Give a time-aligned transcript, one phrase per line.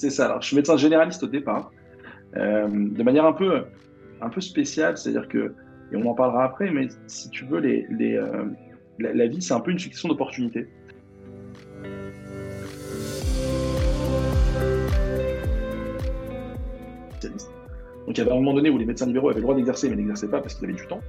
[0.00, 0.24] C'est ça.
[0.24, 1.70] Alors, je suis médecin généraliste au départ,
[2.34, 3.64] euh, de manière un peu,
[4.22, 5.52] un peu spéciale, c'est-à-dire que,
[5.92, 8.44] et on en parlera après, mais si tu veux, euh,
[8.98, 10.68] la, la, vie, c'est un peu une succession d'opportunités.
[18.06, 19.90] Donc, il y avait un moment donné où les médecins libéraux avaient le droit d'exercer,
[19.90, 21.02] mais n'exerçaient pas parce qu'ils avaient du temps.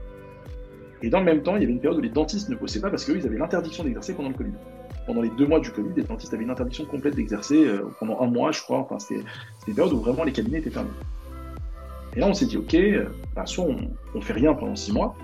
[1.01, 2.81] Et dans le même temps, il y avait une période où les dentistes ne bossaient
[2.81, 4.51] pas parce qu'eux, ils avaient l'interdiction d'exercer pendant le Covid.
[5.05, 8.21] Pendant les deux mois du Covid, les dentistes avaient une interdiction complète d'exercer euh, pendant
[8.21, 8.79] un mois, je crois.
[8.79, 9.23] Enfin, c'était
[9.67, 10.89] une période où vraiment les cabinets étaient fermés.
[12.15, 13.77] Et là, on s'est dit, OK, euh, bah, soit on,
[14.13, 15.15] on fait rien pendant six mois,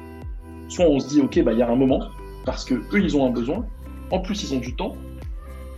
[0.69, 2.09] soit on se dit, OK, bah, il y a un moment,
[2.45, 3.65] parce que eux, ils ont un besoin.
[4.09, 4.95] En plus, ils ont du temps.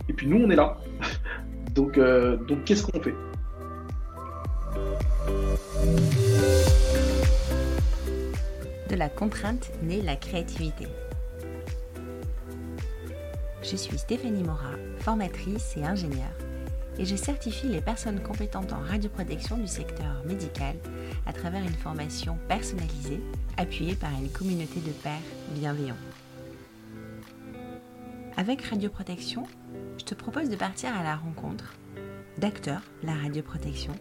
[0.08, 0.76] Et puis nous, on est là.
[1.74, 3.14] donc, euh, donc qu'est-ce qu'on fait?
[8.88, 10.86] De la contrainte naît la créativité.
[13.62, 16.26] Je suis Stéphanie Mora, formatrice et ingénieure,
[16.98, 20.76] et je certifie les personnes compétentes en radioprotection du secteur médical
[21.26, 23.20] à travers une formation personnalisée
[23.58, 25.94] appuyée par une communauté de pairs bienveillants.
[28.38, 29.46] Avec radioprotection,
[29.98, 31.74] je te propose de partir à la rencontre
[32.38, 33.92] d'acteurs, la radioprotection,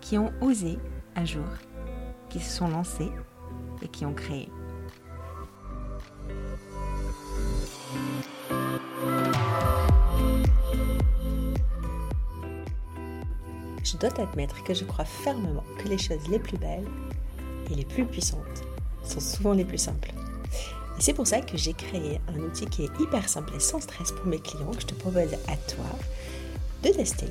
[0.00, 0.78] qui ont osé
[1.14, 1.44] un jour,
[2.30, 3.12] qui se sont lancés
[3.82, 4.48] et qui ont créé.
[13.84, 16.88] Je dois t'admettre que je crois fermement que les choses les plus belles
[17.70, 18.64] et les plus puissantes
[19.04, 20.10] sont souvent les plus simples.
[20.98, 23.80] Et c'est pour ça que j'ai créé un outil qui est hyper simple et sans
[23.80, 25.84] stress pour mes clients que je te propose à toi
[26.82, 27.26] de tester.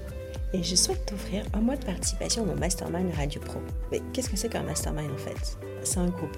[0.53, 3.59] Et je souhaite t'offrir un mois de participation au Mastermind Radio Pro.
[3.91, 5.57] Mais qu'est-ce que c'est qu'un Mastermind en fait?
[5.81, 6.37] C'est un groupe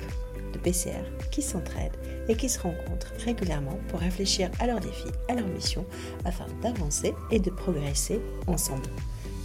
[0.53, 1.97] de PCR qui s'entraident
[2.29, 5.85] et qui se rencontrent régulièrement pour réfléchir à leurs défis, à leurs missions,
[6.23, 8.89] afin d'avancer et de progresser ensemble.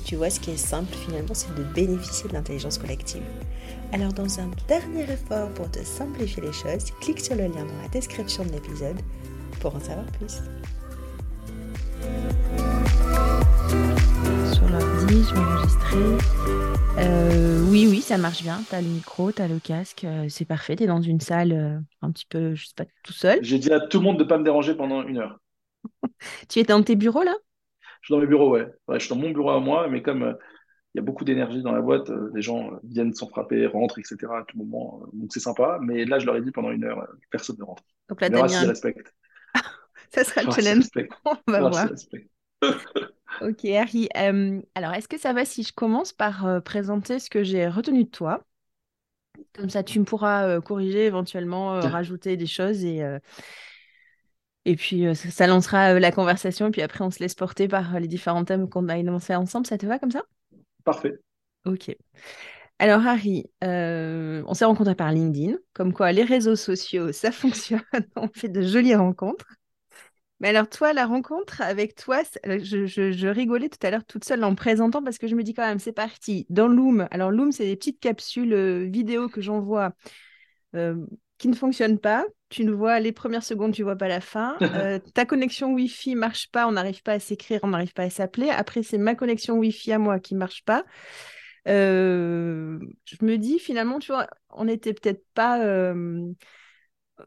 [0.04, 3.22] Tu vois, ce qui est simple finalement, c'est de bénéficier de l'intelligence collective.
[3.92, 7.83] Alors dans un dernier effort pour te simplifier les choses, clique sur le lien dans
[7.83, 8.96] la description de l'épisode
[9.60, 10.40] pour en savoir plus.
[14.52, 16.50] Sur l'ordi, je vais enregistrer.
[16.98, 18.60] Euh, oui, oui, ça marche bien.
[18.68, 20.77] Tu as le micro, tu as le casque, euh, c'est parfait.
[20.77, 23.39] Tu es dans une salle euh, un petit peu, je sais pas, tout seul.
[23.42, 25.39] J'ai dit à tout le monde de ne pas me déranger pendant une heure.
[26.48, 27.34] tu es dans tes bureaux là?
[28.00, 28.66] Je suis dans mes bureaux, ouais.
[28.88, 28.98] ouais.
[28.98, 30.36] Je suis dans mon bureau à moi, mais comme
[30.94, 34.16] il y a beaucoup d'énergie dans la boîte, les gens viennent s'en frapper, rentrent, etc.
[34.38, 35.02] à tout moment.
[35.12, 35.78] Donc c'est sympa.
[35.83, 37.83] Mais là, je leur ai dit pendant une heure, personne ne rentre.
[38.08, 38.74] Donc là, tu as un...
[40.10, 40.84] ça sera le challenge.
[41.24, 41.89] On va voir.
[43.40, 44.08] Ok, Harry.
[44.16, 47.66] Euh, alors, est-ce que ça va si je commence par euh, présenter ce que j'ai
[47.68, 48.44] retenu de toi?
[49.55, 53.02] Comme ça, tu me pourras euh, corriger, éventuellement rajouter des choses et,
[54.64, 56.68] et puis ça, ça, lancera la conversation.
[56.68, 59.66] Et puis après, on se laisse porter par les différents thèmes qu'on a énoncés ensemble.
[59.66, 60.22] Ça te va comme ça?
[60.84, 61.14] Parfait.
[61.64, 61.94] Ok.
[62.78, 65.56] Alors, Harry, on s'est rencontrés par LinkedIn.
[65.74, 67.82] Comme quoi, les réseaux sociaux, ça fonctionne.
[68.16, 69.46] on fait de jolies rencontres.
[70.40, 74.24] Mais alors, toi, la rencontre avec toi, je, je, je rigolais tout à l'heure toute
[74.24, 76.46] seule en me présentant parce que je me dis quand même, c'est parti.
[76.48, 79.92] Dans Loom, alors Loom, c'est des petites capsules euh, vidéo que j'envoie
[80.74, 80.96] euh,
[81.40, 82.24] qui ne fonctionnent pas.
[82.51, 84.56] Tu ne vois les premières secondes, tu ne vois pas la fin.
[84.80, 88.11] Euh, ta connexion Wi-Fi marche pas, on n'arrive pas à s'écrire, on n'arrive pas à
[88.11, 88.51] s'appeler.
[88.51, 90.84] Après, c'est ma connexion Wi-Fi à moi qui marche pas.
[91.67, 92.78] je
[93.23, 95.58] me dis finalement, tu vois, on n'était peut-être pas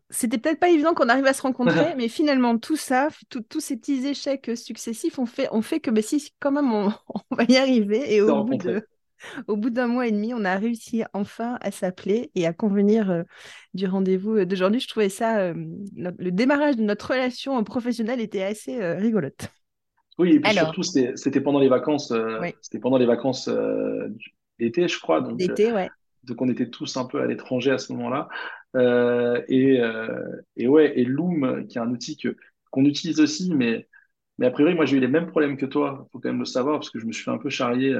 [0.09, 3.09] c'était peut-être pas évident qu'on arrive à se rencontrer, mais finalement, tout ça,
[3.49, 6.91] tous ces petits échecs successifs ont fait, fait que bah, si, quand même, on,
[7.35, 8.13] va y arriver.
[8.13, 8.85] Et au bout, de,
[9.47, 13.09] au bout d'un mois et demi, on a réussi enfin à s'appeler et à convenir
[13.11, 13.23] euh,
[13.73, 14.79] du rendez-vous euh, d'aujourd'hui.
[14.79, 15.53] Je trouvais ça, euh,
[15.95, 19.49] le démarrage de notre relation professionnelle était assez rigolote.
[20.19, 22.13] Oui, et puis surtout, c'était pendant les vacances,
[22.61, 23.49] c'était pendant les vacances
[24.59, 25.21] d'été, je crois.
[25.21, 25.89] D'été, ouais.
[26.23, 28.29] Donc, on était tous un peu à l'étranger à ce moment-là.
[28.75, 32.35] Euh, et, euh, et, ouais, et Loom, qui est un outil que
[32.71, 33.87] qu'on utilise aussi, mais
[34.39, 36.07] mais a priori, moi j'ai eu les mêmes problèmes que toi.
[36.07, 37.95] Il faut quand même le savoir parce que je me suis fait un peu charrier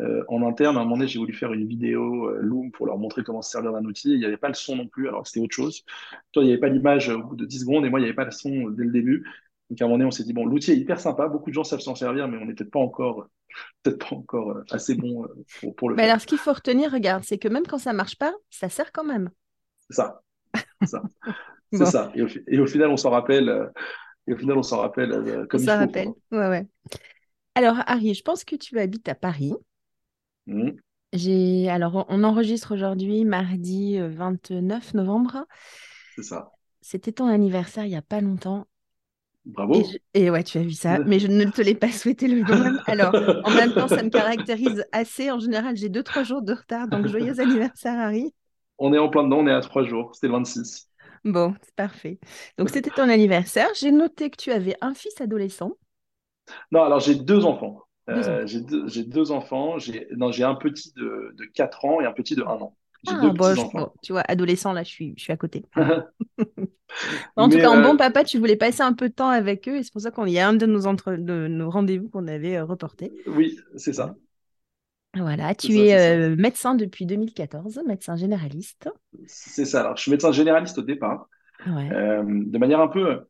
[0.00, 0.76] euh, en interne.
[0.76, 3.42] À un moment donné, j'ai voulu faire une vidéo euh, Loom pour leur montrer comment
[3.42, 4.12] se servir d'un outil.
[4.12, 5.84] Il n'y avait pas le son non plus, alors c'était autre chose.
[6.32, 8.08] Toi, il n'y avait pas l'image au bout de 10 secondes et moi, il n'y
[8.08, 9.26] avait pas le son dès le début.
[9.68, 11.28] Donc à un moment donné, on s'est dit bon, l'outil est hyper sympa.
[11.28, 13.28] Beaucoup de gens savent s'en servir, mais on n'est peut-être pas encore
[13.82, 15.26] peut-être pas encore assez bon
[15.60, 16.10] pour, pour le mais faire.
[16.12, 18.92] Alors, ce qu'il faut retenir, regarde, c'est que même quand ça marche pas, ça sert
[18.92, 19.30] quand même.
[19.88, 20.22] C'est ça.
[20.80, 21.02] C'est ça.
[21.72, 22.10] Ça.
[22.16, 23.48] Et au, et au, final, on s'en rappelle.
[23.48, 23.66] Euh,
[24.26, 26.08] et au final, on s'en rappelle euh, comme on s'en rappelle.
[26.32, 26.66] Ouais, ouais.
[27.54, 29.52] Alors, Harry, je pense que tu habites à Paris.
[30.50, 30.70] Mmh.
[31.12, 35.46] J'ai alors on enregistre aujourd'hui mardi 29 euh, novembre.
[36.16, 36.50] C'est ça.
[36.80, 38.66] C'était ton anniversaire il n'y a pas longtemps.
[39.46, 39.82] Bravo.
[40.12, 42.56] Et, ouais, tu as vu ça, mais je ne te l'ai pas souhaité le jour
[42.56, 42.78] même.
[42.86, 43.14] Alors,
[43.44, 45.30] en même temps, ça me caractérise assez.
[45.30, 48.34] En général, j'ai deux, trois jours de retard, donc joyeux anniversaire, Harry.
[48.76, 50.14] On est en plein dedans, on est à trois jours.
[50.14, 50.90] C'était le 26.
[51.24, 52.18] Bon, c'est parfait.
[52.58, 53.68] Donc, c'était ton anniversaire.
[53.74, 55.72] J'ai noté que tu avais un fils adolescent.
[56.70, 57.80] Non, alors j'ai deux enfants.
[58.08, 59.78] Euh, j'ai deux, enfants.
[59.78, 60.08] J'ai
[60.44, 62.76] un petit de, de 4 ans et un petit de 1 an.
[63.06, 63.94] Ah, deux petits enfants.
[64.02, 65.64] tu vois, adolescent, là, je suis, je suis à côté.
[67.36, 69.66] en tout cas, en bon euh, papa, tu voulais passer un peu de temps avec
[69.68, 71.12] eux et c'est pour ça qu'il y a un de nos, entre...
[71.12, 73.10] de nos rendez-vous qu'on avait euh, reporté.
[73.26, 74.14] Oui, c'est ça.
[75.16, 78.88] Voilà, tu es médecin depuis 2014, médecin généraliste.
[79.26, 79.80] C'est ça.
[79.80, 81.28] Alors, je suis médecin généraliste au départ,
[81.66, 83.24] de manière un peu,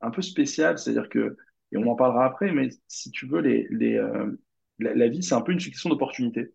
[0.00, 1.36] un peu spéciale, c'est-à-dire que
[1.72, 4.36] et on en parlera après, mais si tu veux, euh,
[4.78, 6.52] la, vie, c'est un peu une succession d'opportunités.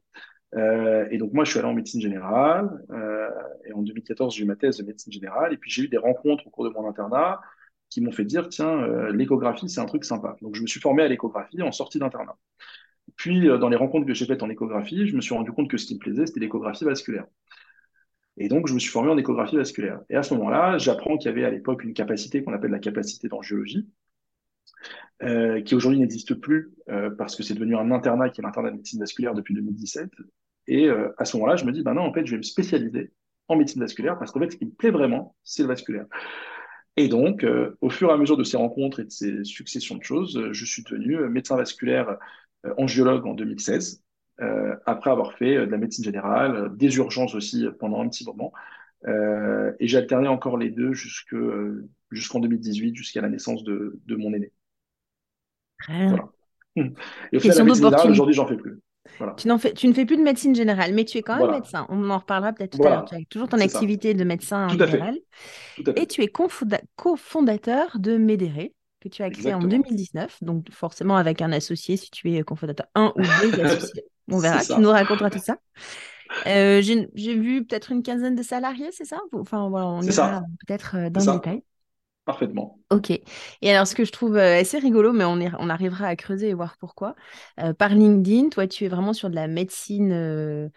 [0.55, 3.29] Euh, et donc moi, je suis allé en médecine générale, euh,
[3.65, 5.97] et en 2014, j'ai eu ma thèse de médecine générale, et puis j'ai eu des
[5.97, 7.41] rencontres au cours de mon internat
[7.89, 10.37] qui m'ont fait dire, tiens, l'échographie, c'est un truc sympa.
[10.41, 12.37] Donc je me suis formé à l'échographie en sortie d'internat.
[13.17, 15.77] Puis, dans les rencontres que j'ai faites en échographie, je me suis rendu compte que
[15.77, 17.25] ce qui me plaisait, c'était l'échographie vasculaire.
[18.37, 19.99] Et donc, je me suis formé en échographie vasculaire.
[20.09, 22.79] Et à ce moment-là, j'apprends qu'il y avait à l'époque une capacité qu'on appelle la
[22.79, 23.89] capacité d'angiologie,
[25.23, 28.71] euh, qui aujourd'hui n'existe plus euh, parce que c'est devenu un internat qui est l'internat
[28.71, 30.09] de médecine vasculaire depuis 2017.
[30.67, 32.43] Et euh, à ce moment-là, je me dis, ben non, en fait, je vais me
[32.43, 33.11] spécialiser
[33.47, 36.05] en médecine vasculaire parce qu'en fait, ce qui me plaît vraiment, c'est le vasculaire.
[36.97, 37.45] Et donc,
[37.79, 40.65] au fur et à mesure de ces rencontres et de ces successions de choses, je
[40.65, 42.17] suis devenu médecin vasculaire
[42.77, 44.03] angiologue en 2016,
[44.85, 48.51] après avoir fait de la médecine générale, des urgences aussi pendant un petit moment.
[49.07, 54.51] et j'ai alterné encore les deux jusqu'en 2018, jusqu'à la naissance de mon aîné.
[55.87, 56.29] Voilà.
[56.75, 57.69] Et au final,
[58.09, 58.79] aujourd'hui, j'en fais plus.
[59.37, 61.85] Tu, fais, tu ne fais plus de médecine générale, mais tu es quand même médecin.
[61.89, 63.05] On en reparlera peut-être tout à l'heure.
[63.05, 65.15] Tu as toujours ton activité de médecin général.
[65.95, 70.37] Et tu es cofondateur de Médéré, que tu as créé en 2019.
[70.41, 74.05] Donc, forcément, avec un associé, si tu es cofondateur, un ou deux associés.
[74.31, 74.63] On verra.
[74.63, 75.57] Tu nous raconteras tout ça.
[76.47, 79.19] Euh, j'ai vu peut-être une quinzaine de salariés, c'est ça?
[79.33, 81.63] Enfin, voilà, on ira peut-être euh, dans le détail.
[82.25, 82.79] Parfaitement.
[82.91, 83.09] Ok.
[83.09, 86.49] Et alors, ce que je trouve euh, assez rigolo, mais on, on arrivera à creuser
[86.49, 87.15] et voir pourquoi.
[87.59, 90.69] Euh, par LinkedIn, toi, tu es vraiment sur de la médecine euh,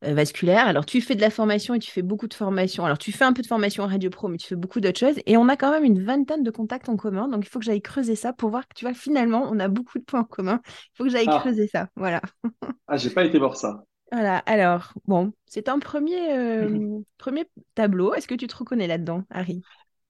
[0.00, 0.66] vasculaire.
[0.66, 2.86] Alors, tu fais de la formation et tu fais beaucoup de formation.
[2.86, 4.98] Alors, tu fais un peu de formation en radio pro, mais tu fais beaucoup d'autres
[4.98, 5.16] choses.
[5.26, 7.28] Et on a quand même une vingtaine de contacts en commun.
[7.28, 9.68] Donc, il faut que j'aille creuser ça pour voir que, tu vois, finalement, on a
[9.68, 10.62] beaucoup de points en commun.
[10.64, 11.38] Il faut que j'aille ah.
[11.40, 11.88] creuser ça.
[11.96, 12.22] Voilà.
[12.88, 13.84] ah, j'ai pas été voir ça.
[14.10, 16.64] Voilà, alors, bon, c'est un premier,
[17.18, 17.44] premier
[17.74, 18.14] tableau.
[18.14, 19.60] Est-ce que tu te reconnais là-dedans, Harry?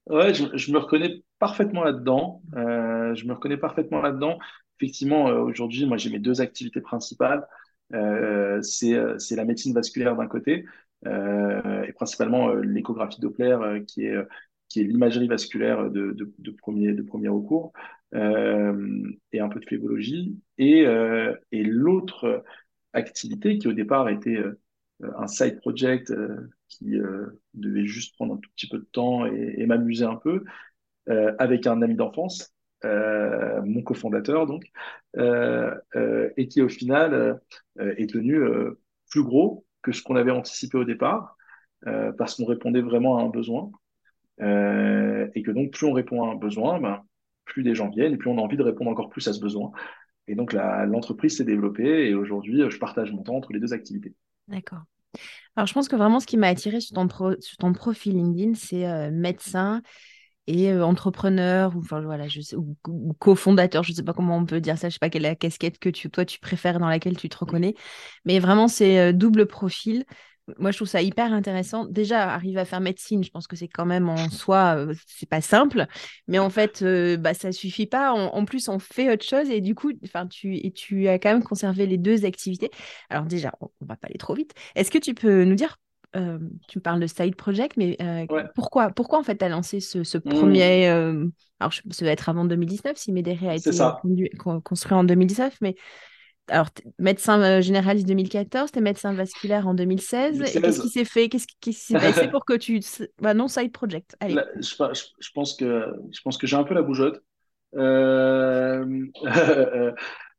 [0.09, 2.43] Ouais, je, me reconnais parfaitement là-dedans.
[2.57, 4.39] Euh, je me reconnais parfaitement là-dedans.
[4.81, 7.47] Effectivement, euh, aujourd'hui, moi, j'ai mes deux activités principales.
[7.95, 10.65] Euh, c'est la médecine vasculaire d'un côté
[11.07, 14.17] et principalement l'échographie Doppler, qui est
[14.69, 17.73] qui est l'imagerie vasculaire de, de, de, premier, de premier recours,
[18.13, 20.37] et un peu de phlébologie.
[20.59, 20.81] Et,
[21.53, 22.43] et l'autre
[22.95, 24.43] activité qui au départ était
[25.01, 26.13] un side project
[26.69, 30.45] qui euh, devait juste prendre un tout petit peu de temps et, m'amuser un peu,
[31.09, 32.55] euh, avec un ami d'enfance,
[32.85, 34.65] euh, mon cofondateur donc,
[35.17, 37.41] et qui au final
[37.79, 38.41] est devenu
[39.11, 41.37] plus gros que ce qu'on avait anticipé au départ,
[42.17, 43.71] parce qu'on répondait vraiment à un besoin,
[44.41, 47.03] et que donc plus on répond à un besoin, ben,
[47.45, 49.41] plus des gens viennent et plus on a envie de répondre encore plus à ce
[49.41, 49.73] besoin.
[50.29, 54.15] Et donc l'entreprise s'est développée et aujourd'hui je partage mon temps entre les deux activités.
[54.47, 54.83] D'accord.
[55.57, 59.11] Alors, je pense que vraiment, ce qui m'a attiré sur ton, profil LinkedIn, c'est euh,
[59.11, 59.83] médecin
[60.49, 62.41] et euh, entrepreneur ou enfin voilà je
[63.19, 65.37] cofondateur je sais pas comment on peut dire ça je sais pas quelle est la
[65.37, 67.75] casquette que tu toi tu préfères dans laquelle tu te reconnais.
[68.25, 70.05] Mais vraiment c'est euh, double profil
[70.59, 71.85] moi, je trouve ça hyper intéressant.
[71.87, 75.29] Déjà, arriver à faire médecine, je pense que c'est quand même en soi, euh, c'est
[75.29, 75.87] pas simple.
[76.27, 78.13] Mais en fait, euh, bah, ça suffit pas.
[78.13, 81.33] En, plus, on fait autre chose et du coup, enfin, tu, et tu as quand
[81.33, 82.71] même conservé les deux activités.
[83.11, 84.55] Alors déjà, on, va pas aller trop vite.
[84.75, 85.77] Est-ce que tu peux nous dire,
[86.17, 86.39] euh,
[86.69, 87.97] tu parles de side project, mais
[88.55, 90.23] pourquoi, pourquoi en fait, tu as lancé ce, ce mmh.
[90.23, 93.71] premier Alors, ça va être avant 2019 si Médéré a été
[94.65, 95.75] construit en 2019, mais
[96.49, 100.53] alors, médecin euh, généraliste 2014, tu es médecin vasculaire en 2016.
[100.53, 101.29] Qu'est-ce qui s'est fait?
[101.29, 102.81] Qu'est-ce qui, s'est passé pour que tu.
[103.21, 104.17] Bah non, side project.
[104.21, 104.37] Allez.
[104.57, 104.77] je,
[105.35, 107.23] pense que, je pense que j'ai un peu la bougeotte.
[107.77, 108.85] Euh,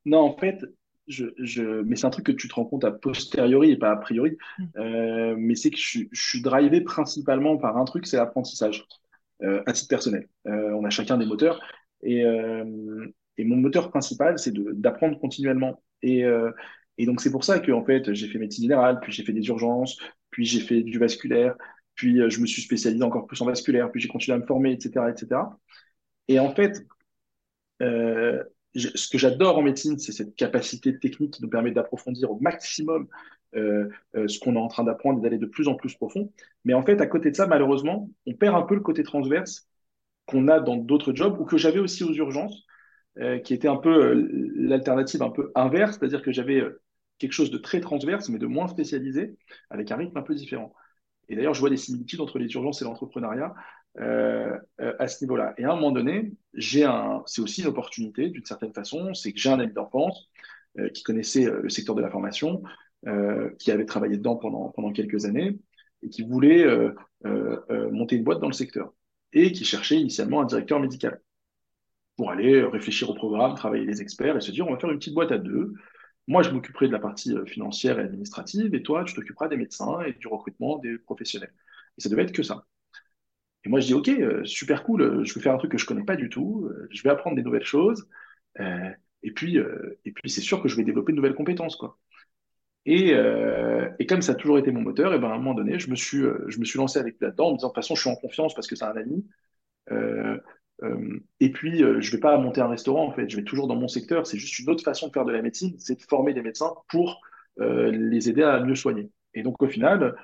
[0.06, 0.66] non, en fait,
[1.08, 1.82] je, je...
[1.84, 4.38] mais c'est un truc que tu te rends compte a posteriori et pas a priori.
[4.58, 4.66] Mm.
[4.78, 8.86] Euh, mais c'est que je, je, suis drivé principalement par un truc, c'est l'apprentissage,
[9.42, 10.28] à titre personnel.
[10.46, 11.62] on a chacun des moteurs.
[12.02, 12.24] Et,
[13.40, 15.82] et mon moteur principal, c'est d'apprendre continuellement.
[16.02, 16.52] Et, euh,
[16.98, 19.32] et donc, c'est pour ça que en fait, j'ai fait médecine générale, puis j'ai fait
[19.32, 19.98] des urgences,
[20.30, 21.56] puis j'ai fait du vasculaire,
[21.96, 24.46] puis euh, je me suis spécialisé encore plus en vasculaire, puis j'ai continué à me
[24.46, 25.42] former, etc., etc.
[26.28, 26.86] Et en fait,
[27.80, 33.08] ce que j'adore en médecine, c'est cette capacité technique qui nous permet d'approfondir au maximum
[33.54, 36.32] ce qu'on est en train d'apprendre et d'aller de plus en plus profond.
[36.66, 39.68] Mais en fait, à côté de ça, malheureusement, on perd un peu le côté transverse
[40.26, 42.66] qu'on a dans d'autres jobs ou que j'avais aussi aux urgences,
[43.44, 44.14] qui était un peu
[44.56, 46.64] l'alternative un peu inverse, c'est-à-dire que j'avais
[47.18, 49.36] quelque chose de très transverse, mais de moins spécialisé,
[49.70, 50.74] avec un rythme un peu différent.
[51.28, 53.54] Et d'ailleurs, je vois des similitudes entre les urgences et l'entrepreneuriat
[54.00, 55.54] euh, euh, à ce niveau-là.
[55.58, 59.50] Et à un moment donné, c'est aussi une opportunité d'une certaine façon, c'est que j'ai
[59.50, 60.30] un ami d'enfance
[60.80, 62.64] euh, qui connaissait le secteur de la formation,
[63.60, 65.58] qui avait travaillé dedans pendant quelques années
[66.04, 66.66] et qui voulait
[67.24, 68.94] monter une boîte dans le secteur
[69.32, 71.22] et qui cherchait initialement un directeur médical
[72.20, 75.00] pour aller réfléchir au programme, travailler les experts et se dire on va faire une
[75.00, 75.74] petite boîte à deux
[76.30, 79.58] moi, je m'occuperai de la partie euh, financière et administrative, et toi, tu t'occuperas des
[79.58, 81.52] médecins et du recrutement des professionnels.
[81.98, 82.66] Et ça devait être que ça.
[83.66, 85.80] Et moi, je dis, OK, euh, super cool, euh, je vais faire un truc que
[85.80, 88.08] je connais pas du tout, je vais apprendre des nouvelles choses,
[89.24, 89.58] et puis,
[90.04, 91.98] puis c'est sûr que je vais développer de nouvelles compétences, quoi.
[92.86, 93.12] Et,
[94.00, 95.90] et comme ça a toujours été mon moteur, et ben à un moment donné, je
[95.90, 98.02] me suis, je me suis lancé avec là-dedans en me disant, de toute façon, je
[98.02, 99.26] suis en confiance parce que c'est un ami.
[100.84, 103.30] Euh, et puis, euh, je ne vais pas monter un restaurant, en fait.
[103.30, 104.26] Je vais toujours dans mon secteur.
[104.28, 106.74] C'est juste une autre façon de faire de la médecine, c'est de former des médecins
[106.90, 107.22] pour
[107.60, 109.12] euh, les aider à mieux soigner.
[109.34, 110.16] Et donc, au final,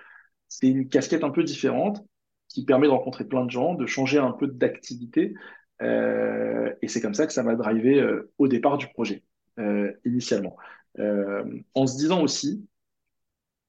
[0.47, 2.05] c'est une casquette un peu différente
[2.50, 5.33] qui permet de rencontrer plein de gens, de changer un peu d'activité.
[5.81, 8.01] et c'est comme ça que ça m'a drivé
[8.38, 9.24] au départ du projet,
[10.05, 10.55] initialement.
[10.97, 12.65] en se disant aussi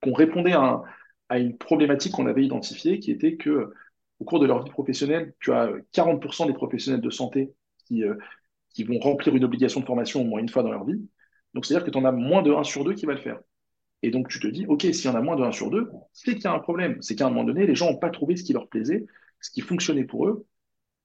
[0.03, 0.83] qu'on répondait à,
[1.29, 3.73] à, une problématique qu'on avait identifiée, qui était que
[4.19, 7.53] au cours de leur vie professionnelle, tu as 40% des professionnels de santé
[7.87, 8.15] qui, euh,
[8.71, 11.01] qui vont remplir une obligation de formation au moins une fois dans leur vie.
[11.55, 13.41] Donc, c'est-à-dire que tu en as moins de 1 sur 2 qui va le faire.
[14.03, 15.91] Et donc, tu te dis, OK, s'il y en a moins de 1 sur 2,
[16.13, 17.01] c'est qu'il y a un problème.
[17.01, 19.07] C'est qu'à un moment donné, les gens n'ont pas trouvé ce qui leur plaisait,
[19.41, 20.47] ce qui fonctionnait pour eux,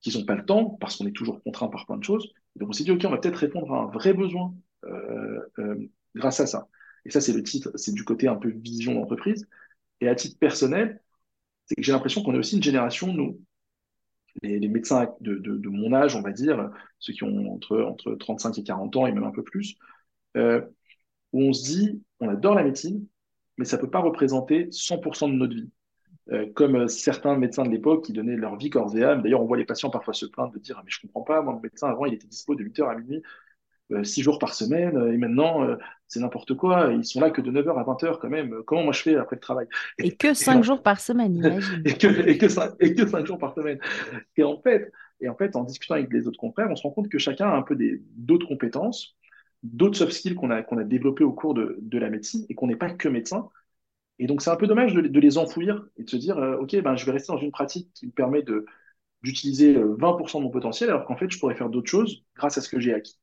[0.01, 2.34] qu'ils n'ont pas le temps, parce qu'on est toujours contraint par plein de choses.
[2.58, 4.53] donc, on s'est dit, OK, on va peut-être répondre à un vrai besoin
[4.86, 6.68] euh, euh, grâce à ça.
[7.06, 9.48] Et ça, c'est le titre, c'est du côté un peu vision d'entreprise.
[10.01, 11.01] Et à titre personnel,
[11.71, 13.39] c'est que j'ai l'impression qu'on est aussi une génération, nous,
[14.43, 18.63] les, médecins de, mon âge, on va dire, ceux qui ont entre, entre 35 et
[18.63, 19.77] 40 ans et même un peu plus,
[20.35, 20.61] euh,
[21.31, 23.07] où on se dit, on adore la médecine,
[23.57, 25.71] mais ça ne peut pas représenter 100% de notre vie.
[26.31, 29.21] Euh, comme certains médecins de l'époque qui donnaient leur vie corps et âme.
[29.21, 31.41] D'ailleurs, on voit les patients parfois se plaindre de dire ah, Mais je comprends pas,
[31.41, 33.23] moi, mon médecin avant, il était dispo de 8h à minuit,
[34.03, 35.67] 6 euh, jours par semaine, et maintenant,
[36.07, 36.91] c'est n'importe quoi.
[36.91, 38.62] Ils sont là que de 9h à 20h quand même.
[38.65, 39.67] Comment moi je fais après le travail?
[39.98, 41.81] Et que 5 jours par semaine, imagine.
[41.86, 43.79] et, que, et, que 5, et que 5 jours par semaine.
[44.36, 46.91] Et en, fait, et en fait, en discutant avec les autres confrères, on se rend
[46.91, 47.77] compte que chacun a un peu
[48.17, 49.15] d'autres compétences,
[49.63, 52.55] d'autres soft skills qu'on a, qu'on a développés au cours de, de la médecine et
[52.55, 53.48] qu'on n'est pas que médecin.
[54.19, 56.57] Et donc, c'est un peu dommage de, de, les enfouir et de se dire, euh,
[56.57, 58.43] OK, ben, je vais rester dans une pratique qui me permet
[59.24, 62.57] d'utiliser 20% euh, de mon potentiel, alors qu'en fait, je pourrais faire d'autres choses grâce
[62.57, 63.20] à ce que j'ai acquis.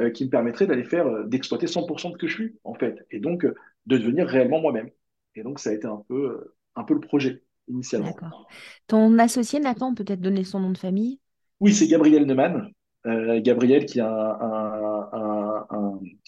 [0.00, 2.74] Euh, qui me permettrait d'aller faire, euh, d'exploiter 100% de ce que je suis, en
[2.74, 3.54] fait, et donc euh,
[3.86, 4.90] de devenir réellement moi-même.
[5.36, 8.08] Et donc, ça a été un peu, un peu le projet initialement.
[8.08, 8.48] D'accord.
[8.88, 11.20] Ton associé, Nathan, peut-être donner son nom de famille?
[11.60, 12.70] Oui, c'est Gabriel Neumann.
[13.04, 14.83] Gabriel qui a un, un,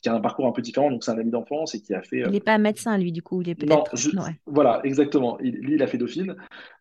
[0.02, 2.02] qui a un parcours un peu différent, donc c'est un ami d'enfance et qui a
[2.02, 2.20] fait.
[2.20, 3.96] Il n'est pas médecin, lui, du coup, il est peut-être.
[4.46, 5.38] Voilà, exactement.
[5.40, 6.36] lui, il a fait Dauphine.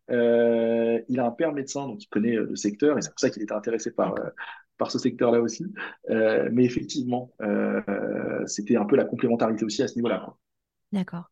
[0.10, 3.44] il a un père médecin, donc il connaît le secteur, et c'est pour ça qu'il
[3.44, 4.16] était intéressé par,
[4.78, 5.66] par ce secteur-là aussi.
[6.10, 7.82] Euh, mais effectivement, euh,
[8.46, 10.34] c'était un peu la complémentarité aussi à ce niveau-là.
[10.92, 11.26] D'accord.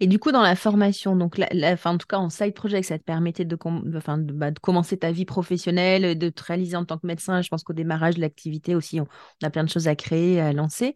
[0.00, 2.98] Et du coup, dans la formation, donc la, en tout cas en side project, ça
[2.98, 3.56] te permettait de,
[4.32, 7.40] bah, commencer ta vie professionnelle, de te réaliser en tant que médecin.
[7.40, 9.06] Je pense qu'au démarrage de l'activité aussi, on,
[9.42, 10.94] a plein de choses à créer, à lancer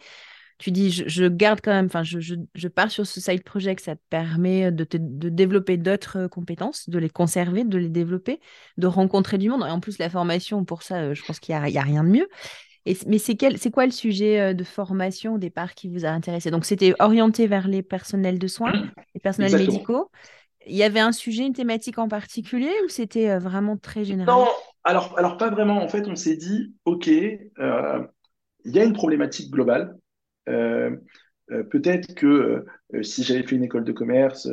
[0.61, 4.03] tu dis, je, garde quand même, enfin, je, pars sur ce side project, ça te
[4.11, 8.41] permet de, de développer d'autres euh, compétences, de les conserver, de les développer,
[8.77, 9.65] de rencontrer du monde.
[9.67, 12.11] Et en plus, la formation, pour ça, euh, je pense qu'il n'y a, rien de
[12.11, 12.29] mieux.
[12.87, 16.51] Et, mais c'est quoi le sujet euh, de formation au départ qui vous a intéressé?
[16.51, 18.73] Donc, c'était orienté vers les personnels de soins,
[19.15, 20.11] les personnels médicaux.
[20.67, 24.35] Il y avait un sujet, une thématique en particulier ou c'était vraiment très général?
[24.35, 24.47] Non,
[24.85, 25.83] alors, alors pas vraiment.
[25.83, 29.97] En fait, on s'est dit, OK, il y a une problématique globale.
[30.49, 30.97] Euh,
[31.51, 34.49] euh, peut-être que euh, si j'avais fait une école de commerce,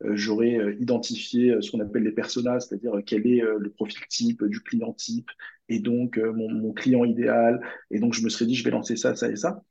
[0.00, 4.92] j'aurais identifié ce qu'on appelle les personas, c'est-à-dire quel est le profil type du client
[4.92, 5.30] type
[5.68, 7.60] et donc mon, client idéal.
[7.90, 9.62] Et donc je me serais dit, je vais lancer ça, ça et ça.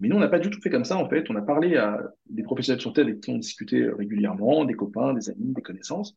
[0.00, 1.30] Mais nous, on n'a pas du tout fait comme ça, en fait.
[1.30, 5.14] On a parlé à des professionnels de santé avec qui on discutait régulièrement, des copains,
[5.14, 6.16] des amis, des connaissances.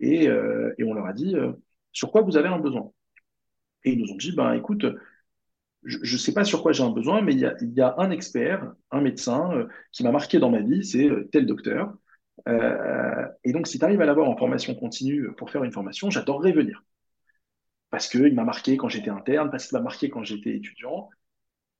[0.00, 1.34] Et, et on leur a dit,
[1.92, 2.90] sur quoi vous avez un besoin?
[3.84, 4.84] Et ils nous ont dit, ben, écoute,
[5.84, 7.40] je ne sais pas sur quoi j'ai un besoin, mais il
[7.74, 11.28] y a, un expert, un médecin euh, qui m'a marqué dans ma vie, c'est euh,
[11.30, 11.94] tel docteur.
[12.48, 16.10] Euh, et donc, si tu arrives à l'avoir en formation continue pour faire une formation,
[16.10, 16.84] j'adorerais venir.
[17.90, 21.08] parce qu'il m'a marqué quand j'étais interne, parce qu'il m'a marqué quand j'étais étudiant.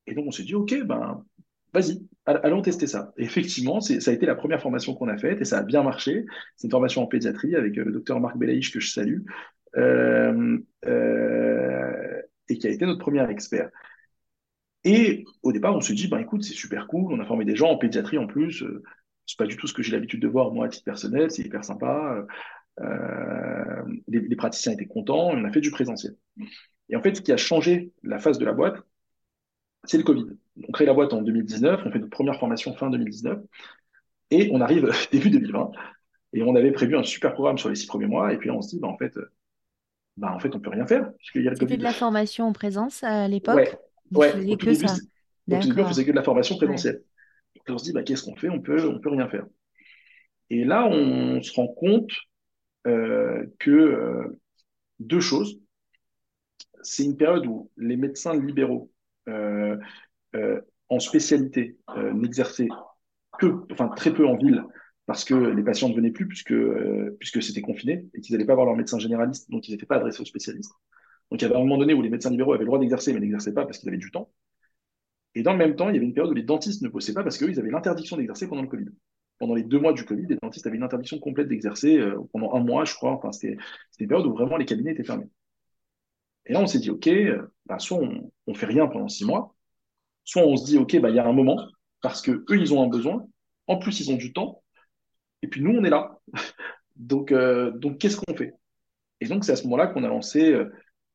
[0.06, 1.24] Et donc, on s'est dit, OK, ben,
[1.72, 3.12] vas-y, allons tester ça.
[3.16, 5.82] Et effectivement, ça a été la première formation qu'on a faite et ça a bien
[5.82, 6.24] marché.
[6.56, 9.22] C'est une formation en pédiatrie avec euh, le docteur Marc Belaïch que je salue
[9.76, 13.70] euh, euh, et qui a été notre premier expert.
[14.84, 17.56] Et au départ, on se dit, ben, écoute, c'est super cool, on a formé des
[17.56, 18.64] gens en pédiatrie en plus.
[19.26, 21.42] C'est pas du tout ce que j'ai l'habitude de voir moi à titre personnel, c'est
[21.42, 22.24] hyper sympa.
[24.08, 26.16] Les, les, praticiens étaient contents, on a fait du présentiel.
[26.88, 28.76] Et en fait, ce qui a changé la phase de la boîte,
[29.84, 30.26] c'est le Covid.
[30.68, 33.38] On crée la boîte en 2019, on fait notre première formation fin 2019,
[34.30, 35.70] et on arrive début 2020,
[36.34, 38.54] et on avait prévu un super programme sur les six premiers mois, et puis là
[38.54, 39.16] on se dit, bah, en fait,
[40.16, 41.10] bah, en fait, on peut rien faire.
[41.32, 43.56] C'était de la formation en présence à l'époque?
[44.12, 44.56] Ouais, ouais.
[44.56, 44.94] que ça.
[45.50, 47.02] Au début, on faisait que de la formation présentielle.
[47.68, 48.48] On se dit, bah, qu'est-ce qu'on fait?
[48.48, 49.46] On peut, on peut rien faire.
[50.50, 52.10] Et là, on se rend compte
[52.86, 54.40] euh, que euh,
[55.00, 55.58] deux choses.
[56.82, 58.92] C'est une période où les médecins libéraux
[59.28, 59.76] euh,
[60.90, 61.78] en spécialité
[62.12, 62.68] n'exerçaient
[63.38, 64.62] que, enfin très peu en ville,
[65.06, 66.54] parce que les patients ne venaient plus puisque,
[67.18, 69.96] puisque c'était confiné et qu'ils n'allaient pas voir leur médecin généraliste, donc ils n'étaient pas
[69.96, 70.72] adressés aux spécialistes.
[71.30, 73.12] Donc il y avait un moment donné où les médecins libéraux avaient le droit d'exercer,
[73.14, 74.30] mais n'exerçaient pas parce qu'ils avaient du temps.
[75.34, 77.14] Et dans le même temps, il y avait une période où les dentistes ne bossaient
[77.14, 78.86] pas parce qu'eux, ils avaient l'interdiction d'exercer pendant le Covid.
[79.38, 82.00] Pendant les deux mois du Covid, les dentistes avaient une interdiction complète d'exercer
[82.32, 83.12] pendant un mois, je crois.
[83.12, 83.56] Enfin, c'était
[83.98, 85.26] une période où vraiment les cabinets étaient fermés.
[86.46, 87.08] Et là, on s'est dit, OK,
[87.66, 89.54] bah, soit on, on fait rien pendant six mois,
[90.24, 91.66] soit on se dit, OK, bah, il y a un moment,
[92.00, 93.26] parce que eux, ils ont un besoin,
[93.66, 94.62] en plus, ils ont du temps,
[95.42, 96.18] et puis nous, on est là.
[96.96, 98.54] donc, euh, donc qu'est-ce qu'on fait?
[99.20, 100.70] Et donc, c'est à ce moment-là qu'on a lancé euh,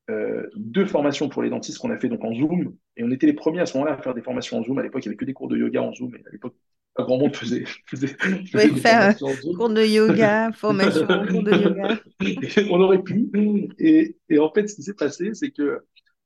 [0.09, 3.27] euh, deux formations pour les dentistes qu'on a fait donc en Zoom, et on était
[3.27, 4.79] les premiers à ce moment-là à faire des formations en Zoom.
[4.79, 6.55] À l'époque, il n'y avait que des cours de yoga en Zoom, et à l'époque,
[6.95, 7.63] pas grand monde faisait.
[7.85, 8.07] faisait,
[8.51, 9.15] faisait faire
[9.55, 11.99] cours de yoga, formation, cours de yoga.
[12.71, 13.29] on aurait pu.
[13.77, 15.81] Et, et, en fait, ce qui s'est passé, c'est que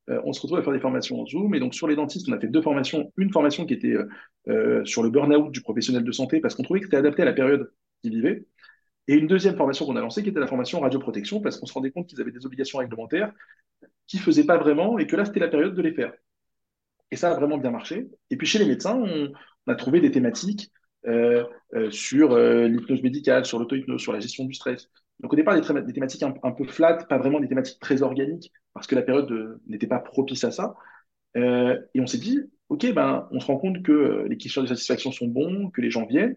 [0.09, 1.53] euh, on se retrouve à faire des formations en Zoom.
[1.55, 3.11] Et donc, sur les dentistes, on a fait deux formations.
[3.17, 4.07] Une formation qui était euh,
[4.49, 7.25] euh, sur le burn-out du professionnel de santé, parce qu'on trouvait que c'était adapté à
[7.25, 8.45] la période qu'ils vivaient.
[9.07, 11.73] Et une deuxième formation qu'on a lancée, qui était la formation radioprotection, parce qu'on se
[11.73, 13.33] rendait compte qu'ils avaient des obligations réglementaires
[14.07, 16.13] qui faisaient pas vraiment, et que là, c'était la période de les faire.
[17.11, 18.07] Et ça a vraiment bien marché.
[18.29, 19.31] Et puis, chez les médecins, on,
[19.71, 20.71] a trouvé des thématiques
[21.91, 26.23] sur l'hypnose médicale, sur l'auto-hypnose, sur la gestion du stress, donc au départ, des, thématiques
[26.23, 29.87] un, peu flat, pas vraiment des thématiques très organiques, parce que la période euh, n'était
[29.87, 30.75] pas propice à ça.
[31.37, 34.61] Euh, et on s'est dit, OK, ben, on se rend compte que euh, les questions
[34.61, 36.35] de satisfaction sont bons, que les gens viennent.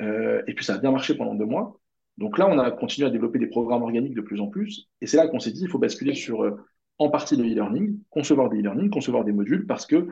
[0.00, 1.80] et puis ça a bien marché pendant deux mois.
[2.18, 4.88] Donc là, on a continué à développer des programmes organiques de plus en plus.
[5.00, 6.58] Et c'est là qu'on s'est dit, il faut basculer sur
[6.98, 10.06] en partie le e-learning, concevoir des e-learning, concevoir des modules, parce qu'il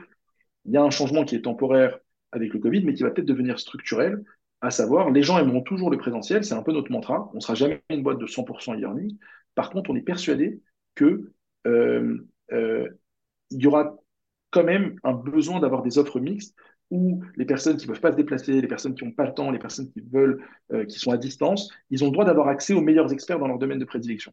[0.67, 1.99] y a un changement qui est temporaire
[2.33, 4.25] avec le Covid, mais qui va peut-être devenir structurel
[4.61, 7.31] à savoir, les gens aimeront toujours le présentiel, c'est un peu notre mantra.
[7.33, 9.17] On ne sera jamais une boîte de 100% e-learning.
[9.55, 10.61] Par contre, on est persuadé
[10.95, 11.33] que
[11.67, 12.89] euh, euh,
[13.51, 13.97] y aura
[14.51, 16.57] quand même un besoin d'avoir des offres mixtes
[16.91, 19.35] où les personnes qui ne peuvent pas se déplacer, les personnes qui n'ont pas le
[19.35, 22.49] temps, les personnes qui veulent, euh, qui sont à distance, ils ont le droit d'avoir
[22.49, 24.33] accès aux meilleurs experts dans leur domaine de prédilection.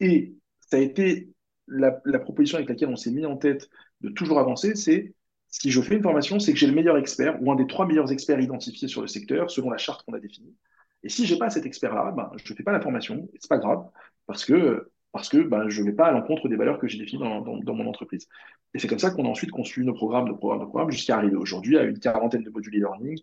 [0.00, 1.30] Et ça a été
[1.68, 3.68] la, proposition avec laquelle on s'est mis en tête
[4.00, 5.14] de toujours avancer, c'est
[5.48, 7.86] si je fais une formation, c'est que j'ai le meilleur expert ou un des trois
[7.86, 10.54] meilleurs experts identifiés sur le secteur selon la charte qu'on a définie.
[11.02, 13.28] Et si j'ai pas cet expert-là, ben, je ne fais pas la formation.
[13.38, 13.88] C'est pas grave
[14.26, 16.98] parce que parce que ben, je ne vais pas à l'encontre des valeurs que j'ai
[16.98, 18.28] définies dans, dans, mon entreprise.
[18.74, 21.16] Et c'est comme ça qu'on a ensuite construit nos programmes, nos programmes, nos programmes, jusqu'à
[21.16, 23.18] arriver aujourd'hui à une quarantaine de modules e-learning,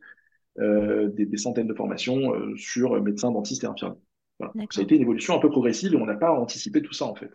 [0.59, 3.97] euh, des, des, centaines de formations euh, sur médecins, dentistes et infirmiers.
[4.71, 7.05] Ça a été une évolution un peu progressive et on n'a pas anticipé tout ça
[7.05, 7.29] en fait.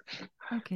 [0.52, 0.74] Ok.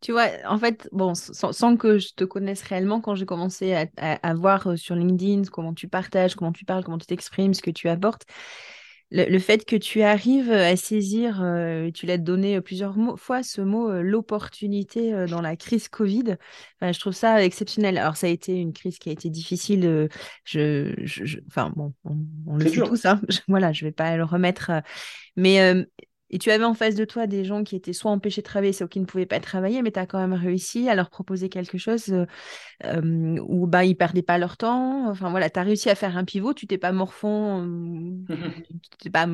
[0.00, 3.86] Tu vois, en fait, bon, sans, que je te connaisse réellement, quand j'ai commencé à,
[3.96, 7.62] à, voir euh, sur LinkedIn comment tu partages, comment tu parles, comment tu t'exprimes, ce
[7.62, 8.26] que tu apportes,
[9.10, 13.90] le, fait que tu arrives à saisir, euh, tu l'as donné plusieurs fois ce mot,
[13.90, 16.36] euh, l'opportunité dans la crise Covid,
[16.82, 17.98] je trouve ça exceptionnel.
[17.98, 20.08] Alors, ça a été une crise qui a été difficile.
[20.44, 21.94] je, je, enfin, bon,
[22.46, 23.20] on, le sait tous, hein.
[23.48, 24.70] voilà, je ne vais pas le remettre.
[25.36, 25.86] mais
[26.30, 28.72] et tu avais en face de toi des gens qui étaient soit empêchés de travailler,
[28.72, 31.48] soit qui ne pouvaient pas travailler, mais tu as quand même réussi à leur proposer
[31.48, 32.26] quelque chose euh,
[32.84, 35.08] euh, où bah, ils ne perdaient pas leur temps.
[35.08, 37.66] Enfin voilà, tu as réussi à faire un pivot, tu t'es pas morfond
[39.12, 39.26] pas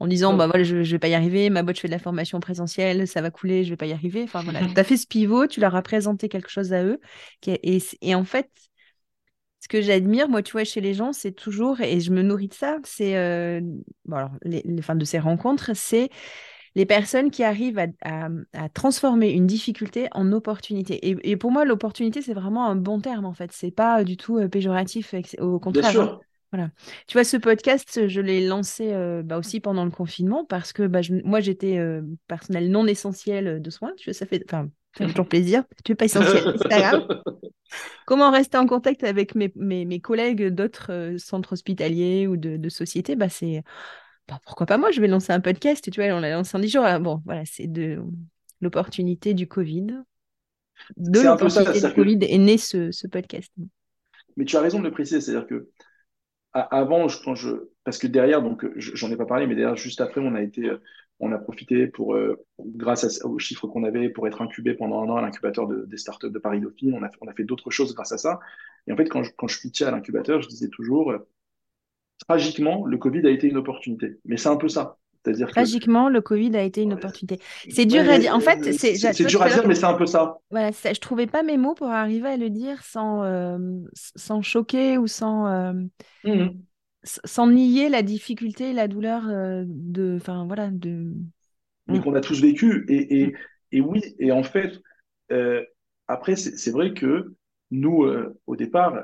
[0.00, 1.92] en disant bah, voilà, je ne vais pas y arriver, ma boîte, je fais de
[1.92, 4.22] la formation présentielle, ça va couler, je ne vais pas y arriver.
[4.24, 7.00] Enfin voilà, tu as fait ce pivot, tu leur as présenté quelque chose à eux.
[7.46, 8.50] et, et en fait,
[9.60, 12.48] ce que j'admire, moi, tu vois, chez les gens, c'est toujours, et je me nourris
[12.48, 13.60] de ça, c'est, euh,
[14.06, 16.08] bon, alors, les, fins de ces rencontres, c'est
[16.74, 20.94] les personnes qui arrivent à, à, transformer une difficulté en opportunité.
[21.08, 23.52] Et, et pour moi, l'opportunité, c'est vraiment un bon terme, en fait.
[23.52, 25.82] C'est pas du tout euh, péjoratif, au contraire.
[25.82, 26.20] Bien sûr.
[26.52, 26.70] Voilà.
[27.06, 30.86] Tu vois, ce podcast, je l'ai lancé euh, bah, aussi pendant le confinement parce que
[30.86, 33.92] bah, moi, j'étais euh, personnel non essentiel de soins.
[33.96, 35.64] Tu vois, ça fait, enfin, fait toujours plaisir.
[35.84, 37.06] Tu n'es pas essentiel, c'est pas grave.
[38.06, 42.68] Comment rester en contact avec mes, mes, collègues d'autres euh, centres hospitaliers ou de, de
[42.68, 43.14] sociétés?
[43.14, 43.62] Bah, C'est
[44.28, 45.88] bah, pourquoi pas moi, je vais lancer un podcast.
[45.90, 46.84] Tu vois, on l'a lancé en 10 jours.
[47.00, 48.02] bon, voilà, c'est de
[48.60, 50.02] l'opportunité du Covid.
[50.96, 53.52] De l'opportunité du Covid est né ce, ce podcast.
[54.36, 55.68] Mais tu as raison de le préciser, c'est-à-dire que
[56.52, 57.50] avant, quand je,
[57.84, 60.68] parce que derrière, donc j'en ai pas parlé, mais derrière, juste après, on a été,
[61.20, 65.08] on a profité pour, euh, grâce aux chiffres qu'on avait, pour être incubé pendant un
[65.08, 66.94] an à l'incubateur de, des startups de Paris Dauphine.
[66.94, 68.40] On a, on a fait d'autres choses grâce à ça.
[68.86, 71.18] Et en fait, quand je, quand je pitchais à l'incubateur, je disais toujours, euh,
[72.26, 74.18] tragiquement, le Covid a été une opportunité.
[74.24, 74.96] Mais c'est un peu ça.
[75.22, 77.40] C'est-à-dire Tragiquement, le Covid a été une opportunité.
[77.68, 78.34] C'est dur à dire.
[78.34, 80.38] En fait, c'est c'est dur à dire, mais c'est un peu ça.
[80.50, 83.58] Voilà, ça, je trouvais pas mes mots pour arriver à le dire sans, euh,
[84.16, 85.72] sans choquer ou sans, euh,
[86.24, 86.48] mmh
[87.02, 91.12] sans nier la difficulté, la douleur euh, de, enfin voilà, de.
[91.86, 92.02] Mais mmh.
[92.02, 92.84] qu'on a tous vécu.
[92.88, 93.32] Et, et, mmh.
[93.72, 94.80] et, oui, et en fait,
[96.08, 97.34] après, c'est vrai que
[97.70, 98.04] nous,
[98.46, 99.00] au départ,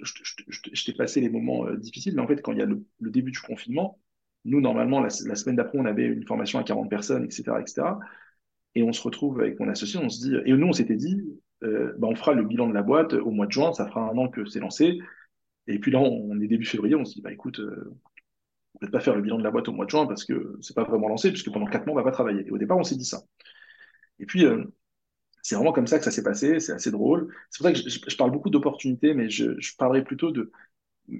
[0.00, 3.10] je, t'ai passé les moments difficiles, mais en fait, quand il y a le, le
[3.10, 3.98] début du confinement
[4.46, 7.82] nous, normalement, la, semaine d'après, on avait une formation à 40 personnes, etc., etc.
[8.74, 11.20] Et on se retrouve avec mon associé, on se dit, et nous, on s'était dit,
[11.64, 14.08] euh, bah, on fera le bilan de la boîte au mois de juin, ça fera
[14.08, 14.98] un an que c'est lancé.
[15.66, 17.96] Et puis là, on est début février, on se dit, bah écoute, euh,
[18.80, 20.74] peut pas faire le bilan de la boîte au mois de juin parce que c'est
[20.74, 22.46] pas vraiment lancé, puisque pendant quatre mois, on va pas travailler.
[22.46, 23.22] Et au départ, on s'est dit ça.
[24.18, 24.64] Et puis, euh,
[25.42, 27.32] c'est vraiment comme ça que ça s'est passé, c'est assez drôle.
[27.50, 30.50] C'est pour ça que je, parle beaucoup d'opportunités, mais je, je parlerai plutôt de,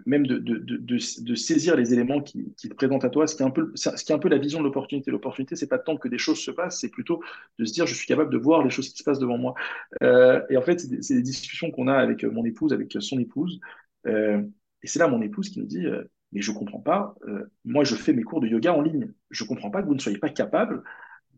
[0.04, 3.36] même de, de, de, de, saisir les éléments qui, qui, te présentent à toi, ce
[3.36, 5.10] qui est un peu, ce qui est un peu la vision de l'opportunité.
[5.10, 7.22] L'opportunité, c'est pas tant que des choses se passent, c'est plutôt
[7.58, 9.54] de se dire je suis capable de voir les choses qui se passent devant moi.
[10.02, 13.20] Euh, et en fait, c'est des, des, discussions qu'on a avec mon épouse, avec son
[13.20, 13.60] épouse.
[14.06, 14.42] Euh,
[14.82, 17.14] et c'est là mon épouse qui nous dit euh, mais je comprends pas.
[17.26, 19.12] Euh, moi, je fais mes cours de yoga en ligne.
[19.30, 20.82] Je comprends pas que vous ne soyez pas capable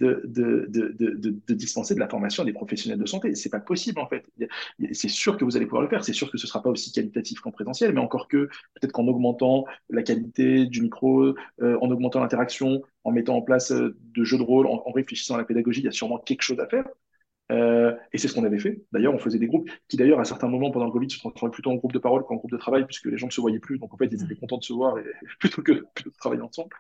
[0.01, 3.35] de, de, de, de, dispenser de la formation à des professionnels de santé.
[3.35, 4.25] C'est pas possible, en fait.
[4.93, 6.05] C'est sûr que vous allez pouvoir le faire.
[6.05, 9.07] C'est sûr que ce sera pas aussi qualitatif qu'en présentiel, mais encore que peut-être qu'en
[9.09, 14.43] augmentant la qualité du micro, en augmentant l'interaction, en mettant en place de jeux de
[14.43, 16.85] rôle, en, réfléchissant à la pédagogie, il y a sûrement quelque chose à faire.
[17.51, 18.83] Euh, et c'est ce qu'on avait fait.
[18.93, 21.53] D'ailleurs, on faisait des groupes qui, d'ailleurs, à certains moments pendant le Covid, se transformaient
[21.53, 23.59] plutôt en groupe de parole qu'en groupe de travail, puisque les gens ne se voyaient
[23.59, 23.79] plus.
[23.79, 25.05] Donc, en fait, ils étaient contents de se voir et,
[25.41, 26.71] plutôt, que, plutôt de travailler ensemble.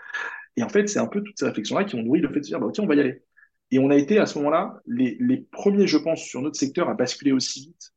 [0.56, 2.44] Et en fait, c'est un peu toutes ces réflexions-là qui ont nourri le fait de
[2.44, 3.22] se dire, bah, OK, on va y aller.
[3.70, 6.88] Et on a été à ce moment-là les, les, premiers, je pense, sur notre secteur
[6.88, 7.92] à basculer aussi vite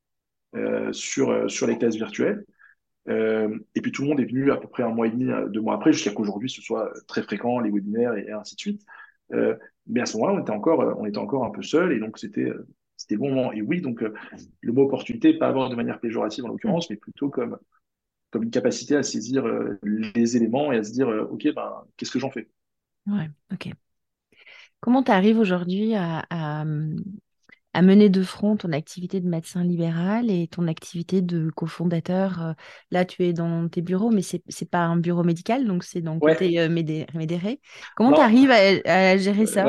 [0.55, 2.45] euh, sur, euh, sur les classes virtuelles.
[3.09, 5.31] Euh, et puis tout le monde est venu à peu près un mois et demi,
[5.49, 8.81] deux mois après, jusqu'à qu'aujourd'hui ce soit très fréquent, les webinaires et, ainsi de suite.
[9.33, 9.55] Euh,
[9.87, 12.17] mais à ce moment-là, on était encore, on était encore un peu seul et donc
[12.17, 12.51] c'était
[12.97, 13.51] c'était bon moment.
[13.51, 14.03] Et oui, donc
[14.61, 17.57] le mot opportunité, pas avoir de manière péjorative en l'occurrence, mais plutôt comme
[18.31, 19.45] comme une capacité à saisir
[19.83, 22.49] les éléments et à se dire, ok, ben qu'est-ce que j'en fais?
[23.07, 23.69] Ouais, ok.
[24.79, 26.65] Comment tu arrives aujourd'hui à,
[27.81, 32.53] mener de front ton activité de médecin libéral et ton activité de cofondateur euh,
[32.91, 36.01] Là, tu es dans tes bureaux, mais ce n'est pas un bureau médical, donc c'est
[36.01, 37.61] dans le côté euh, médéré.
[37.95, 39.65] Comment tu arrives à, gérer ça?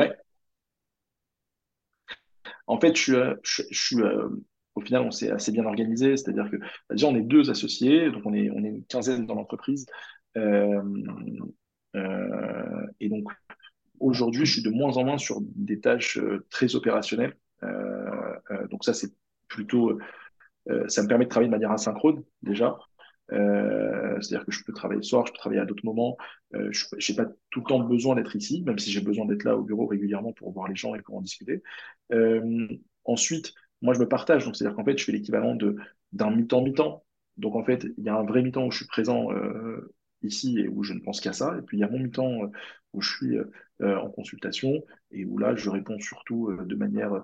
[2.67, 4.27] En fait, je suis, euh,
[4.75, 6.17] au final, on s'est assez bien organisé.
[6.17, 9.25] C'est-à-dire que bah, déjà, on est deux associés, donc on est, on est une quinzaine
[9.25, 9.85] dans l'entreprise.
[10.35, 10.39] et
[13.09, 13.29] donc,
[14.03, 17.37] Aujourd'hui, je suis de moins en moins sur des tâches euh, très opérationnelles.
[17.63, 19.11] Euh, euh, donc ça, c'est
[19.47, 19.99] plutôt,
[20.87, 22.77] ça me permet de travailler de manière asynchrone déjà.
[23.29, 26.17] C'est-à-dire que je peux travailler le soir, je peux travailler à d'autres moments.
[26.51, 29.55] je n'ai pas tout le temps besoin d'être ici, même si j'ai besoin d'être là
[29.57, 31.61] au bureau régulièrement pour voir les gens et pour en discuter.
[33.03, 34.45] ensuite, moi, je me partage.
[34.45, 35.75] Donc, c'est-à-dire qu'en fait, je fais l'équivalent de
[36.13, 37.05] d'un mi-temps mi-temps.
[37.37, 39.27] Donc, en fait, il y a un vrai mi-temps où je suis présent
[40.23, 41.55] ici et où je ne pense qu'à ça.
[41.59, 42.49] Et puis, il y a mon mi-temps
[42.93, 43.37] où je suis
[43.83, 47.21] euh, en consultation et où là, je réponds surtout euh, de manière euh,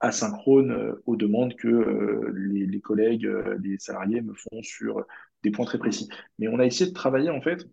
[0.00, 3.28] asynchrone aux demandes que les, collègues,
[3.62, 5.04] les salariés me font sur
[5.42, 6.08] des points très précis.
[6.38, 7.66] Mais on a essayé de travailler en fait,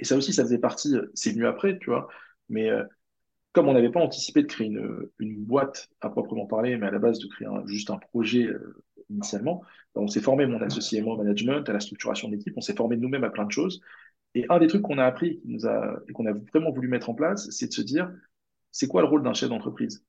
[0.00, 2.08] et ça aussi, ça faisait partie, c'est venu après, tu vois,
[2.48, 2.70] mais
[3.52, 4.68] comme on n'avait pas anticipé de créer
[5.18, 8.48] une, boîte à proprement parler, mais à la base de créer juste un projet
[9.08, 9.62] initialement,
[9.94, 12.60] ben, on s'est formé, mon associé et moi, au management, à la structuration d'équipe, on
[12.60, 13.80] s'est formé nous-mêmes à plein de choses.
[14.34, 17.48] Et un des trucs qu'on a appris et qu'on a vraiment voulu mettre en place,
[17.50, 18.12] c'est de se dire,
[18.76, 20.04] c'est quoi le rôle d'un chef d'entreprise?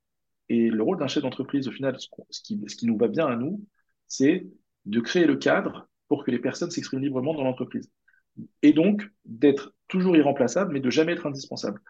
[0.49, 3.25] Et le rôle d'un chef d'entreprise, au final, ce, qui, ce qui nous va bien
[3.25, 3.65] à nous,
[4.07, 4.45] c'est
[4.83, 7.89] de créer le cadre pour que les personnes s'expriment librement dans l'entreprise.
[8.63, 11.81] Et donc, d'être toujours irremplaçable, mais de jamais être indispensable.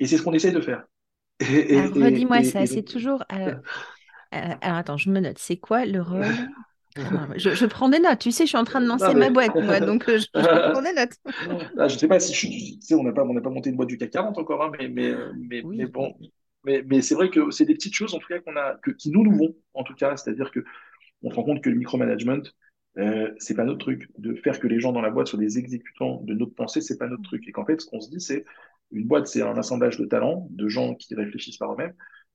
[0.00, 0.84] Et c'est ce qu'on essaye de faire.
[1.40, 3.22] redis-moi ça, c'est toujours...
[4.34, 5.38] Euh, alors, attends, je me note.
[5.38, 6.24] C'est quoi le rôle
[7.36, 8.18] Je, prends des notes.
[8.18, 10.26] Tu sais, je suis en train de lancer ma boîte, moi, donc euh, je,
[10.72, 11.16] prends des notes.
[11.78, 13.76] Ah, je ne sais pas si je Tu sais, on n'a pas, pas monté une
[13.76, 16.14] boîte du CAC 40 encore, hein, mais, mais, mais, mais, bon.
[16.64, 18.90] Mais, mais c'est vrai que c'est des petites choses, en tout cas, qu'on a, que,
[18.90, 20.16] qui nous nous vont, en tout cas.
[20.16, 20.64] C'est-à-dire que
[21.22, 22.42] on se rend compte que le micromanagement,
[22.98, 24.10] euh, c'est pas notre truc.
[24.18, 26.98] De faire que les gens dans la boîte soient des exécutants de notre pensée, c'est
[26.98, 27.46] pas notre truc.
[27.48, 28.44] Et qu'en fait, ce qu'on se dit, c'est
[28.92, 31.94] une boîte, c'est un assemblage de talents, de gens qui réfléchissent par eux-mêmes.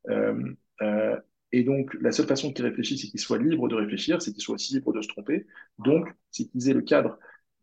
[0.10, 1.17] Euh, euh,
[1.51, 4.41] et donc, la seule façon qu'ils réfléchissent, c'est qu'ils soient libres de réfléchir, c'est qu'ils
[4.41, 5.45] soient aussi libres de se tromper.
[5.79, 7.19] Donc, c'est qu'ils aient le cadre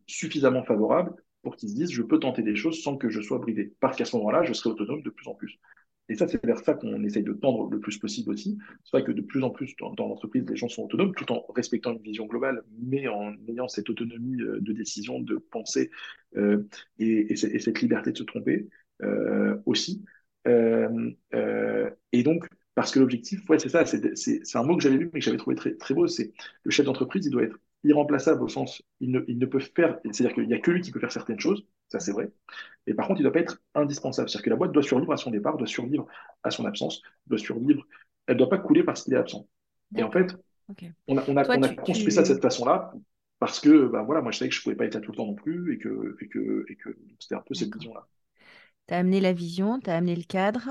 [0.07, 3.39] suffisamment favorable pour qu'ils se disent, je peux tenter des choses sans que je sois
[3.39, 3.75] bridé.
[3.81, 5.59] Parce qu'à ce moment-là, je serai autonome de plus en plus.
[6.11, 8.59] Et ça, c'est vers ça qu'on essaye de tendre le plus possible aussi.
[8.85, 11.45] C'est vrai que de plus en plus dans, l'entreprise, les gens sont autonomes tout en
[11.55, 15.91] respectant une vision globale, mais en ayant cette autonomie euh, de décision, de pensée
[16.37, 16.67] euh,
[16.99, 18.69] et, cette liberté de se tromper
[19.03, 20.03] euh, aussi.
[20.47, 22.49] et donc,
[22.79, 25.37] parce que l'objectif, ouais, c'est ça, c'est un mot que j'avais lu, mais que j'avais
[25.37, 29.11] trouvé très, très beau, c'est le chef d'entreprise, il doit être irremplaçable au sens, il
[29.11, 31.41] ne, il ne peut faire, c'est-à-dire qu'il n'y a que lui qui peut faire certaines
[31.41, 32.31] choses, ça c'est vrai,
[32.87, 35.13] et par contre, il ne doit pas être indispensable, c'est-à-dire que la boîte doit survivre
[35.13, 36.07] à son départ, doit survivre
[36.45, 37.85] à son absence, doit survivre,
[38.29, 39.49] elle ne doit pas couler parce qu'il est absent.
[39.97, 40.37] Et en fait,
[41.09, 42.93] on a, on a, on a construit ça de cette façon-là,
[43.41, 45.11] parce que, ben voilà, moi je savais que je ne pouvais pas être là tout
[45.11, 48.07] le temps non plus, et que, et que, et que c'était un peu cette vision-là.
[48.87, 50.71] Tu as amené la vision, tu as amené le cadre,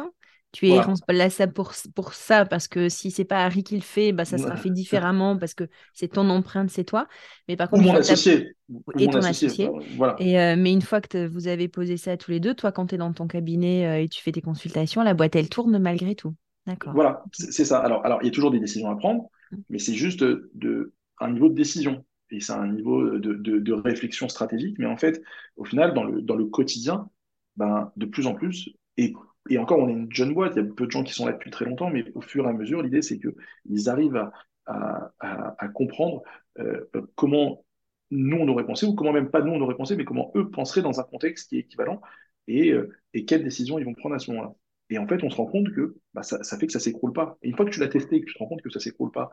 [0.51, 4.11] tu es responsable pour, pour ça, parce que si c'est pas Harry qui le fait,
[4.11, 7.07] bah, ça sera fait différemment parce que c'est ton empreinte, c'est toi.
[7.47, 8.55] Mais par contre, mon associé.
[8.97, 9.69] Et ton associé.
[9.97, 10.15] Voilà.
[10.19, 12.87] Et, euh, mais une fois que vous avez posé ça tous les deux, toi, quand
[12.87, 15.77] tu es dans ton cabinet euh, et tu fais tes consultations, la boîte, elle tourne
[15.79, 16.33] malgré tout.
[16.65, 16.93] D'accord.
[16.93, 17.79] Voilà, c'est ça.
[17.79, 19.57] Alors, alors, il y a toujours des décisions à prendre, mmh.
[19.69, 22.05] mais c'est juste de, un niveau de décision.
[22.29, 24.75] Et c'est un niveau de, de, réflexion stratégique.
[24.79, 25.21] Mais en fait,
[25.55, 27.09] au final, dans le, dans le quotidien,
[27.55, 29.13] ben, de plus en plus, et
[29.49, 31.25] et encore, on est une jeune boîte, il y a peu de gens qui sont
[31.25, 34.29] là depuis très longtemps, mais au fur et à mesure, l'idée, c'est qu'ils arrivent
[34.65, 36.23] à, à, comprendre
[36.59, 37.63] euh, comment
[38.11, 40.49] nous, on aurait pensé, ou comment même pas nous, on aurait pensé, mais comment eux
[40.49, 42.01] penseraient dans un contexte qui est équivalent,
[42.47, 44.53] et, euh, et quelles décisions ils vont prendre à ce moment-là.
[44.89, 47.11] Et en fait, on se rend compte que bah, ça, ça, fait que ça s'écroule
[47.11, 47.37] pas.
[47.41, 48.79] Et une fois que tu l'as testé et que tu te rends compte que ça
[48.79, 49.29] s'écroule pas,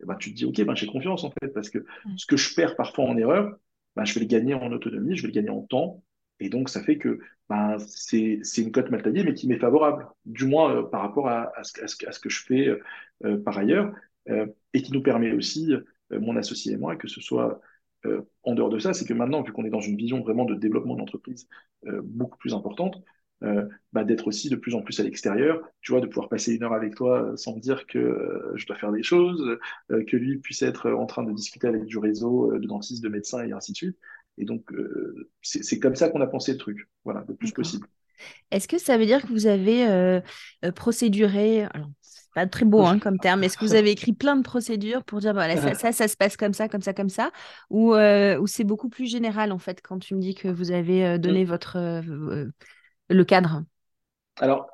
[0.00, 1.84] et bah, tu te dis, OK, ben, j'ai confiance en fait, parce que
[2.16, 3.56] ce que je perds parfois en erreur,
[3.96, 6.02] bah, je vais le gagner en autonomie, je vais le gagner en temps,
[6.42, 10.08] et donc, ça fait que ben, c'est une cote mal taillée, mais qui m'est favorable,
[10.24, 12.82] du moins euh, par rapport à, ce, que je fais euh,
[13.24, 13.94] euh, par ailleurs,
[14.72, 15.72] et qui nous permet aussi,
[16.10, 17.60] mon associé et moi, que ce soit
[18.44, 20.54] en dehors de ça, c'est que maintenant, vu qu'on est dans une vision vraiment de
[20.54, 21.48] développement d'entreprise
[22.04, 23.02] beaucoup plus importante,
[23.40, 26.62] bah, d'être aussi de plus en plus à l'extérieur, tu vois, de pouvoir passer une
[26.62, 30.62] heure avec toi sans me dire que je dois faire des choses, que lui puisse
[30.62, 33.76] être en train de discuter avec du réseau de dentistes, de médecins et ainsi de
[33.76, 33.98] suite.
[34.38, 37.86] Et donc, euh, c'est comme ça qu'on a pensé le truc, voilà, le plus possible.
[38.50, 40.20] Est-ce que ça veut dire que vous avez euh,
[40.64, 44.12] euh, procéduré, alors c'est pas très beau hein, comme terme, est-ce que vous avez écrit
[44.12, 46.94] plein de procédures pour dire voilà, ça, ça, ça, se passe comme ça, comme ça,
[46.94, 47.30] comme ça,
[47.68, 51.18] ou, ou c'est beaucoup plus général en fait quand tu me dis que vous avez
[51.18, 52.02] donné votre
[53.08, 53.64] le cadre?
[54.36, 54.68] Alors,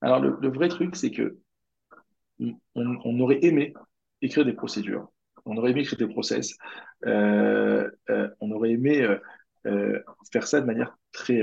[0.00, 1.38] alors le, vrai truc, c'est que
[2.74, 3.72] on, aurait aimé
[4.20, 5.10] écrire des procédures
[5.44, 6.56] on aurait aimé écrire des process.
[7.06, 9.06] Euh, euh, on aurait aimé
[9.66, 9.98] euh,
[10.32, 11.40] faire ça de manière très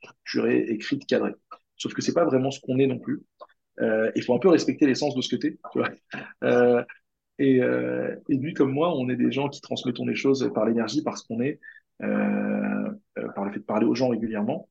[0.00, 1.34] structurée, écrite, cadrée.
[1.76, 3.22] Sauf que c'est pas vraiment ce qu'on est non plus.
[3.80, 5.58] Il faut un peu respecter l'essence de ce que tu es.
[7.40, 11.02] Et, et, lui comme moi, on est des gens qui transmettons des choses par l'énergie,
[11.02, 11.60] par ce qu'on est,
[12.00, 14.68] par le fait de parler aux gens régulièrement.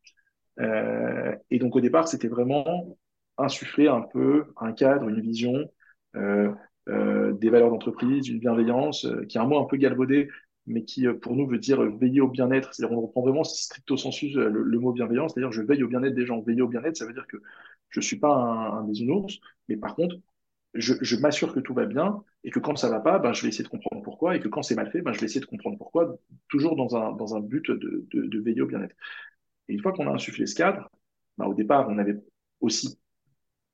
[0.60, 2.98] et donc au départ, c'était vraiment
[3.38, 5.70] insuffler un peu un cadre, une vision,
[6.16, 6.52] euh,
[6.88, 10.30] des valeurs d'entreprise, une bienveillance, euh, qui est un mot un peu galvaudé,
[10.66, 12.74] mais qui euh, pour nous veut dire veiller au bien-être.
[12.74, 16.26] C'est-à-dire on reprend vraiment stricto sensu le, mot bienveillance, c'est-à-dire je veille au bien-être des
[16.26, 16.42] gens.
[16.42, 17.38] Veiller au bien-être, ça veut dire que
[17.90, 18.88] je suis pas un, un
[19.70, 20.16] mais par contre,
[20.74, 23.50] je, m'assure que tout va bien et que quand ça va pas, ben, je vais
[23.50, 25.46] essayer de comprendre pourquoi et que quand c'est mal fait, ben, je vais essayer de
[25.46, 26.18] comprendre pourquoi,
[26.50, 28.96] toujours dans un, dans un but de, de, de veiller au bien-être.
[29.68, 30.90] Et une fois qu'on a insufflé ce cadre,
[31.38, 32.18] ben, au départ, on avait
[32.62, 33.00] aussi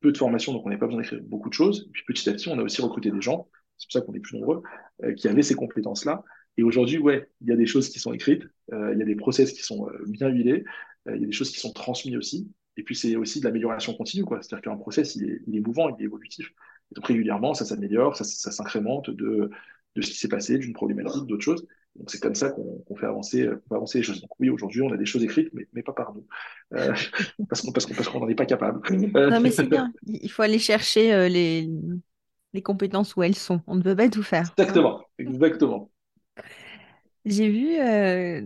[0.04, 1.90] peu de formation, donc on n'avait pas besoin d'écrire beaucoup de choses.
[1.94, 4.20] Puis petit à petit, on a aussi recruté des gens, c'est pour ça qu'on est
[4.20, 4.62] plus nombreux,
[5.04, 6.24] euh, qui avaient ces compétences-là.
[6.58, 9.06] Et aujourd'hui, ouais, il y a des choses qui sont écrites, euh, il y a
[9.06, 10.66] des process qui sont euh, bien huilés,
[11.08, 12.52] il y a des choses qui sont transmises aussi.
[12.76, 14.42] Et puis c'est aussi de l'amélioration continue, quoi.
[14.42, 16.54] C'est-à-dire qu'un process, il est, mouvant, il est évolutif.
[16.92, 19.50] Donc régulièrement, ça s'améliore, ça, ça s'incrémente de,
[19.96, 21.66] de ce qui s'est passé, d'une problématique, d'autres choses.
[21.96, 24.22] Donc c'est comme ça qu'on fait avancer, avancer les choses.
[24.22, 26.26] Donc oui, aujourd'hui, on a des choses écrites, mais, mais pas par nous,
[26.74, 26.94] euh,
[27.50, 28.82] parce qu'on parce qu'on n'en est pas capable.
[29.14, 29.94] non, mais c'est bien.
[30.08, 31.70] Il faut aller chercher euh, les,
[32.54, 33.62] les compétences où elles sont.
[33.68, 34.52] On ne peut pas tout faire.
[34.58, 35.92] Exactement, exactement.
[37.26, 38.42] J'ai vu, euh,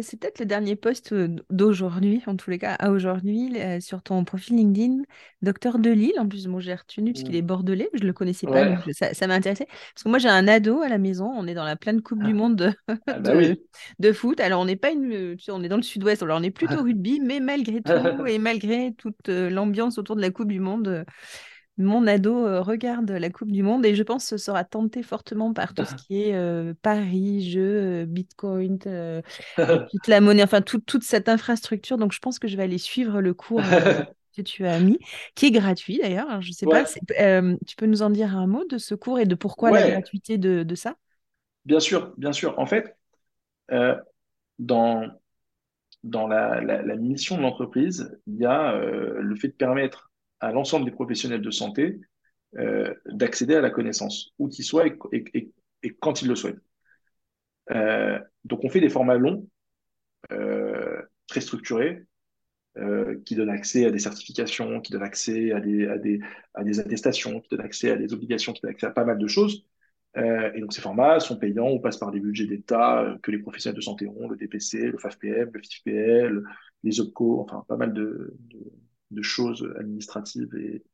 [0.00, 4.02] C'est peut-être le dernier post euh, d'aujourd'hui, en tous les cas, à aujourd'hui, euh, sur
[4.02, 5.02] ton profil LinkedIn,
[5.42, 6.14] docteur de Lille.
[6.18, 8.78] En plus, moi, j'ai retenu parce qu'il est bordelais, je ne le connaissais pas, donc
[8.92, 9.66] ça, m'a intéressé.
[9.66, 12.22] Parce que moi, j'ai un ado à la maison, on est dans la pleine Coupe
[12.22, 12.34] du ah.
[12.34, 13.32] Monde de, ah bah
[13.98, 14.40] de, foot.
[14.40, 17.20] Alors, on n'est pas une, on est dans le sud-ouest, alors on est plutôt rugby,
[17.20, 21.04] mais malgré tout, et malgré toute euh, l'ambiance autour de la Coupe du Monde,
[21.78, 25.52] mon ado euh, regarde la Coupe du Monde et je pense se sera tenté fortement
[25.52, 28.78] par tout ce qui est euh, paris, jeux, euh, Bitcoin,
[29.90, 31.96] toute la monnaie, enfin toute cette infrastructure.
[31.96, 33.60] Donc je pense que je vais aller suivre le cours
[34.36, 34.98] que tu as mis,
[35.34, 36.42] qui est gratuit d'ailleurs.
[36.42, 39.26] Je ne sais pas, tu peux nous en dire un mot de ce cours et
[39.26, 40.96] de pourquoi la gratuité de, ça?
[41.64, 42.58] Bien sûr, bien sûr.
[42.58, 42.96] En fait,
[44.58, 45.06] dans,
[46.04, 50.11] dans la, la, mission de l'entreprise, il y a le fait de permettre
[50.42, 52.00] à l'ensemble des professionnels de santé
[52.58, 56.60] euh, d'accéder à la connaissance, où qu'ils soient et, quand ils le souhaitent.
[57.70, 59.48] Euh, donc on fait des formats longs,
[60.32, 62.04] euh, très structurés,
[63.26, 66.20] qui donnent accès à des certifications, qui donnent accès à des,
[66.56, 69.66] attestations, qui donnent accès à des obligations, qui donnent accès à pas mal de choses.
[70.16, 73.76] et donc ces formats sont payants, on passe par des budgets d'État que les professionnels
[73.76, 76.42] de santé ont, le DPC, le FAFPM, le FIFPL,
[76.82, 78.34] les OPCO, enfin pas mal de
[79.20, 80.48] choses administratives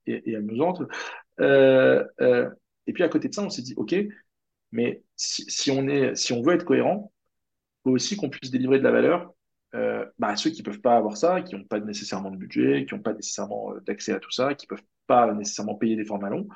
[0.06, 0.82] et, amusantes.
[1.40, 2.50] Euh, euh,
[2.86, 3.94] et puis à côté de ça, on s'est dit, OK,
[4.72, 7.12] mais si, on est, si on veut être cohérent,
[7.84, 9.32] il faut aussi qu'on puisse délivrer de la valeur
[9.74, 12.36] euh, bah, à ceux qui ne peuvent pas avoir ça, qui n'ont pas nécessairement de
[12.36, 15.96] budget, qui n'ont pas nécessairement d'accès à tout ça, qui ne peuvent pas nécessairement payer
[15.96, 16.48] des formats longs.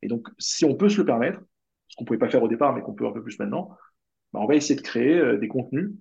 [0.00, 1.40] Et donc, si on peut se le permettre,
[1.88, 3.76] ce qu'on ne pouvait pas faire au départ, mais qu'on peut un peu plus maintenant,
[4.32, 5.92] bah, on va essayer de créer des contenus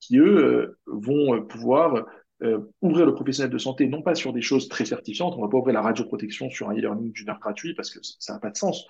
[0.00, 2.06] qui, eux, vont pouvoir
[2.44, 5.48] euh, ouvrir le professionnel de santé, non pas sur des choses très certifiantes, on va
[5.48, 8.50] pas ouvrir la radioprotection sur un e-learning d'une heure gratuit parce que ça n'a pas
[8.50, 8.86] de sens.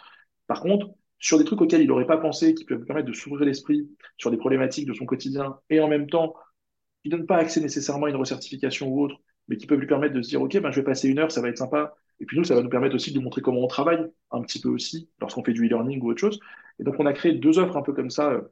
[0.46, 3.12] Par contre, sur des trucs auxquels il n'aurait pas pensé, qui peuvent lui permettre de
[3.12, 3.88] s'ouvrir l'esprit
[4.18, 6.34] sur des problématiques de son quotidien, et en même temps,
[7.02, 9.16] qui ne donnent pas accès nécessairement à une recertification ou autre,
[9.48, 11.30] mais qui peuvent lui permettre de se dire, OK, ben, je vais passer une heure,
[11.30, 11.94] ça va être sympa.
[12.20, 14.60] Et puis nous, ça va nous permettre aussi de montrer comment on travaille un petit
[14.60, 16.38] peu aussi lorsqu'on fait du e-learning ou autre chose.
[16.78, 18.30] Et donc, on a créé deux offres un peu comme ça.
[18.30, 18.42] Euh,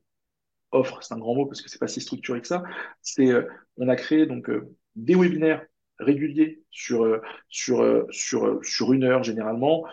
[0.72, 2.62] offre, c'est un grand mot parce que c'est pas si structuré que ça.
[3.02, 3.42] C'est, euh,
[3.76, 4.48] on a créé donc
[4.96, 5.64] des webinaires
[5.98, 9.84] réguliers sur, euh, sur, euh, sur, euh, sur une heure généralement,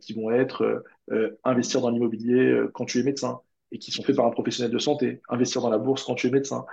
[0.00, 0.82] qui vont être
[1.44, 4.78] investir dans l'immobilier quand tu es médecin et qui sont faits par un professionnel de
[4.78, 6.64] santé, investir dans la bourse quand tu es médecin,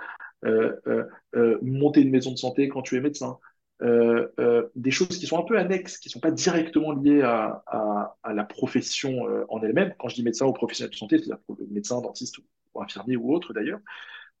[1.60, 3.38] monter une maison de santé quand tu es médecin.
[3.82, 8.16] des choses qui sont un peu annexes, qui ne sont pas directement liées à, à,
[8.22, 9.92] à la profession en elle-même.
[9.98, 13.52] Quand je dis médecin ou professionnel de santé, c'est-à-dire médecin, dentiste ou infirmier ou autre
[13.52, 13.80] d'ailleurs,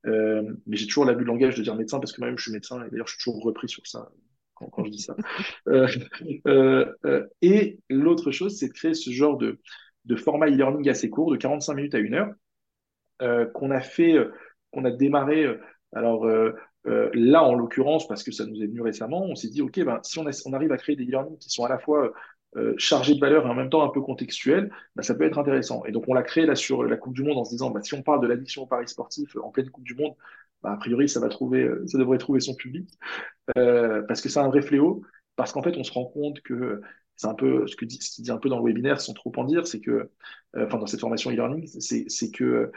[0.06, 2.52] euh, mais j'ai toujours l'abus de langage de dire médecin parce que moi-même je suis
[2.52, 4.08] médecin et d'ailleurs je suis toujours repris sur ça
[4.54, 5.16] quand, quand je dis ça.
[6.46, 9.60] Euh, euh, et l'autre chose, c'est de créer ce genre de,
[10.04, 12.32] de format e-learning assez court, de 45 minutes à une heure,
[13.52, 14.16] qu'on a fait,
[14.70, 15.46] qu'on a démarré.
[15.92, 16.26] alors
[16.84, 20.00] là, en l'occurrence, parce que ça nous est venu récemment, on s'est dit, OK, ben,
[20.02, 22.12] si on, on, arrive à créer des e-learning qui sont à la fois
[22.56, 25.38] euh, chargé de valeur et en même temps un peu contextuel, bah, ça peut être
[25.38, 25.84] intéressant.
[25.84, 27.80] Et donc on l'a créé là sur la Coupe du Monde en se disant, bah,
[27.82, 30.14] si on parle de l'addiction au paris sportif en pleine Coupe du Monde,
[30.62, 32.90] bah, a priori ça va trouver, euh, ça devrait trouver son public
[33.58, 35.02] euh, parce que c'est un vrai fléau.
[35.36, 36.80] Parce qu'en fait, on se rend compte que
[37.16, 39.44] c'est un peu ce que dit, dit un peu dans le webinaire, sans trop en
[39.44, 40.10] dire, c'est que,
[40.56, 42.72] enfin dans cette formation e-learning, c'est que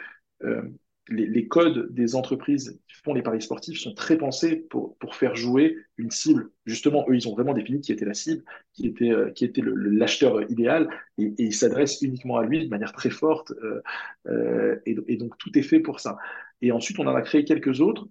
[1.09, 5.35] les, codes des entreprises qui font les paris sportifs sont très pensés pour, pour faire
[5.35, 6.49] jouer une cible.
[6.65, 8.43] Justement, eux, ils ont vraiment défini qui était la cible,
[8.73, 12.69] qui était, euh, qui était l'acheteur idéal, et, et ils s'adressent uniquement à lui de
[12.69, 13.51] manière très forte.
[13.63, 13.81] Euh,
[14.27, 16.17] euh, et, et, donc, tout est fait pour ça.
[16.61, 18.07] Et ensuite, on en a créé quelques autres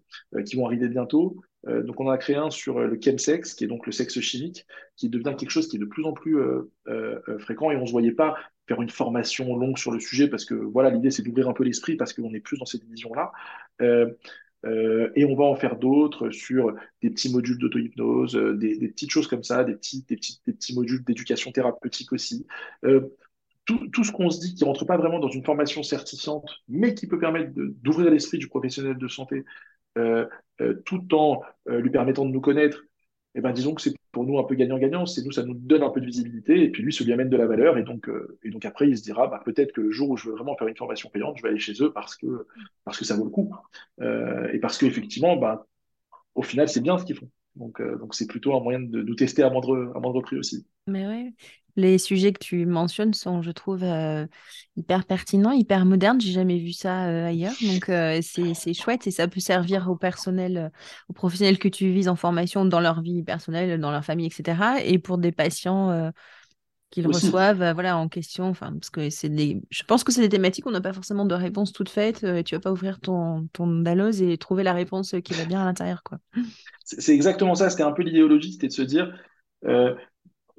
[0.47, 1.41] qui vont arriver bientôt.
[1.67, 4.67] donc, on en a créé un sur le chemsex, qui est donc le sexe chimique,
[4.97, 6.39] qui devient quelque chose qui est de plus en plus
[7.39, 8.37] fréquent, et on ne se voyait pas
[8.69, 11.65] faire une formation longue sur le sujet parce que voilà, l'idée c'est d'ouvrir un peu
[11.65, 13.33] l'esprit parce qu'on est plus dans cette vision-là.
[13.81, 14.11] Euh,
[14.65, 19.11] euh, et on va en faire d'autres sur des petits modules d'auto-hypnose, euh, des, petites
[19.11, 22.47] choses comme ça, des petits, des petits, des petits modules d'éducation thérapeutique aussi.
[23.93, 27.07] Tout, ce qu'on se dit qui rentre pas vraiment dans une formation certifiante, mais qui
[27.07, 29.45] peut permettre d'ouvrir l'esprit du professionnel de santé,
[30.87, 32.83] tout en lui permettant de nous connaître
[33.35, 35.07] eh ben, disons que c'est pour nous un peu gagnant-gagnant.
[35.07, 37.29] C'est nous, ça nous donne un peu de visibilité, et puis lui, ça lui amène
[37.29, 39.81] de la valeur, et donc, euh, et donc après, il se dira, bah, peut-être que
[39.81, 41.93] le jour où je veux vraiment faire une formation payante, je vais aller chez eux
[41.93, 42.47] parce que,
[42.85, 43.55] parce que ça vaut le coup,
[44.01, 45.67] euh, et parce qu'effectivement, bah,
[46.35, 47.31] au final, c'est bien ce qu'ils font.
[47.57, 50.39] Donc, euh, donc c'est plutôt un moyen de nous tester à moindre, à moindre prix
[50.39, 50.67] aussi.
[50.87, 51.35] Mais oui,
[51.77, 54.27] les sujets que tu mentionnes sont, je trouve, euh,
[54.77, 56.21] hyper pertinents, hyper modernes.
[56.21, 57.55] J'ai jamais vu ça euh, ailleurs.
[57.63, 57.91] Donc,
[58.23, 60.71] c'est chouette et ça peut servir au personnel,
[61.09, 64.81] aux professionnels que tu vises en formation dans leur vie personnelle, dans leur famille, etc.
[64.85, 66.13] Et pour des patients
[66.91, 68.45] qu'ils reçoivent euh, voilà, en question.
[68.47, 69.63] Enfin, parce que c'est des...
[69.71, 72.25] Je pense que c'est des thématiques où on n'a pas forcément de réponse toute faite.
[72.25, 75.65] Euh, tu vas pas ouvrir ton, ton et trouver la réponse qui va bien à
[75.65, 76.03] l'intérieur.
[76.03, 76.19] quoi.
[76.85, 77.71] C'est exactement ça.
[77.71, 79.13] C'était un peu l'idéologie, c'était de se dire
[79.65, 79.95] euh,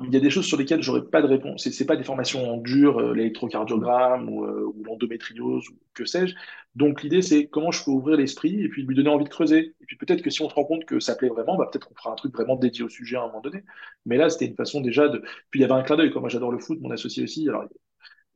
[0.06, 1.68] il y a des choses sur lesquelles j'aurais pas de réponse.
[1.70, 6.36] C'est pas des formations en dur, euh, l'électrocardiogramme ou, euh, ou l'endométriose ou que sais-je.
[6.76, 9.76] Donc l'idée c'est comment je peux ouvrir l'esprit et puis lui donner envie de creuser.
[9.82, 11.88] Et puis peut-être que si on se rend compte que ça plaît vraiment, bah, peut-être
[11.88, 13.64] qu'on fera un truc vraiment dédié au sujet à un moment donné.
[14.06, 15.20] Mais là c'était une façon déjà de.
[15.52, 16.12] Puis il y avait un clin d'œil.
[16.12, 17.50] Comme moi j'adore le foot, mon associé aussi.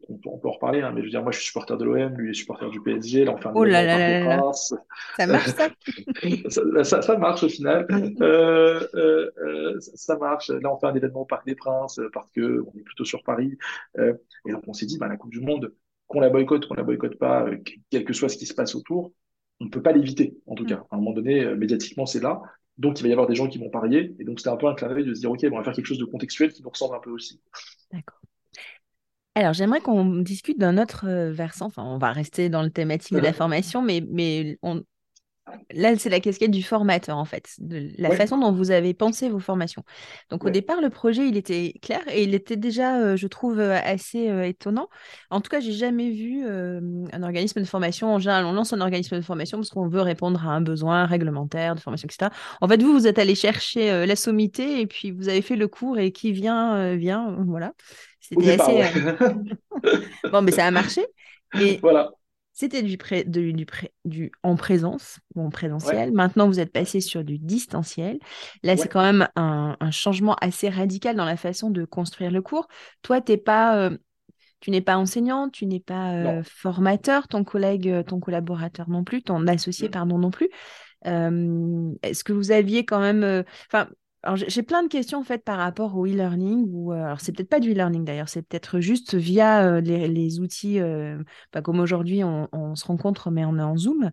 [0.09, 2.15] On peut, en reparler, hein, mais je veux dire, moi je suis supporter de l'OM,
[2.17, 4.51] lui est supporter du PSG, là on fait un oh là là là.
[4.53, 7.87] Ça marche ça, ça, ça, marche au final.
[8.21, 10.49] Euh, euh, euh, ça marche.
[10.49, 13.23] Là on fait un événement au Parc des Princes parce que on est plutôt sur
[13.23, 13.57] Paris.
[13.97, 14.13] Euh,
[14.47, 15.73] et donc on s'est dit, bah, la Coupe du Monde,
[16.07, 17.57] qu'on la boycotte, qu'on la boycotte pas, euh,
[17.89, 19.11] quel que soit ce qui se passe autour,
[19.59, 20.67] on ne peut pas l'éviter, en tout mm.
[20.67, 20.85] cas.
[20.91, 22.41] À un moment donné, euh, médiatiquement c'est là.
[22.77, 24.15] Donc il va y avoir des gens qui vont parier.
[24.19, 25.73] Et donc c'était un peu un clin d'œil de se dire, ok, on va faire
[25.73, 27.41] quelque chose de contextuel qui nous ressemble un peu aussi.
[27.91, 28.22] D'accord.
[29.35, 31.65] Alors, j'aimerais qu'on discute d'un autre versant.
[31.65, 34.83] Enfin, on va rester dans le thématique de la formation, mais, mais on,
[35.73, 39.29] Là, c'est la casquette du formateur, en fait, de la façon dont vous avez pensé
[39.29, 39.83] vos formations.
[40.29, 43.59] Donc, au départ, le projet, il était clair et il était déjà, euh, je trouve,
[43.59, 44.89] euh, assez euh, étonnant.
[45.29, 48.13] En tout cas, j'ai jamais vu un organisme de formation.
[48.13, 51.05] En général, on lance un organisme de formation parce qu'on veut répondre à un besoin
[51.05, 52.31] réglementaire de formation, etc.
[52.61, 55.67] En fait, vous, vous êtes allé chercher la sommité et puis vous avez fait le
[55.67, 57.35] cours et qui vient, vient.
[57.45, 57.73] Voilà.
[58.19, 58.83] C'était assez.
[60.31, 61.05] bon, mais ça a marché.
[61.81, 62.11] Voilà.
[62.53, 63.65] C'était du, du,
[64.05, 66.11] du, en présence, en présentiel.
[66.11, 68.19] Maintenant, vous êtes passé sur du distanciel.
[68.61, 72.67] Là, c'est quand même un, changement assez radical dans la façon de construire le cours.
[73.01, 73.97] Toi, t'es pas, euh,
[74.59, 79.03] tu n'es pas enseignant, tu n'es pas euh, formateur, ton collègue, euh, ton collaborateur non
[79.03, 80.49] plus, ton associé, pardon, non plus.
[81.03, 83.89] Est-ce que vous aviez quand même, enfin,
[84.35, 86.65] j'ai plein de questions en fait par rapport au e-learning.
[86.69, 90.39] Ou, euh, alors, c'est peut-être pas du e-learning d'ailleurs, c'est peut-être juste via euh, les,
[90.39, 91.21] outils, euh,
[91.51, 94.11] pas comme aujourd'hui, on, se rencontre, mais on est en Zoom.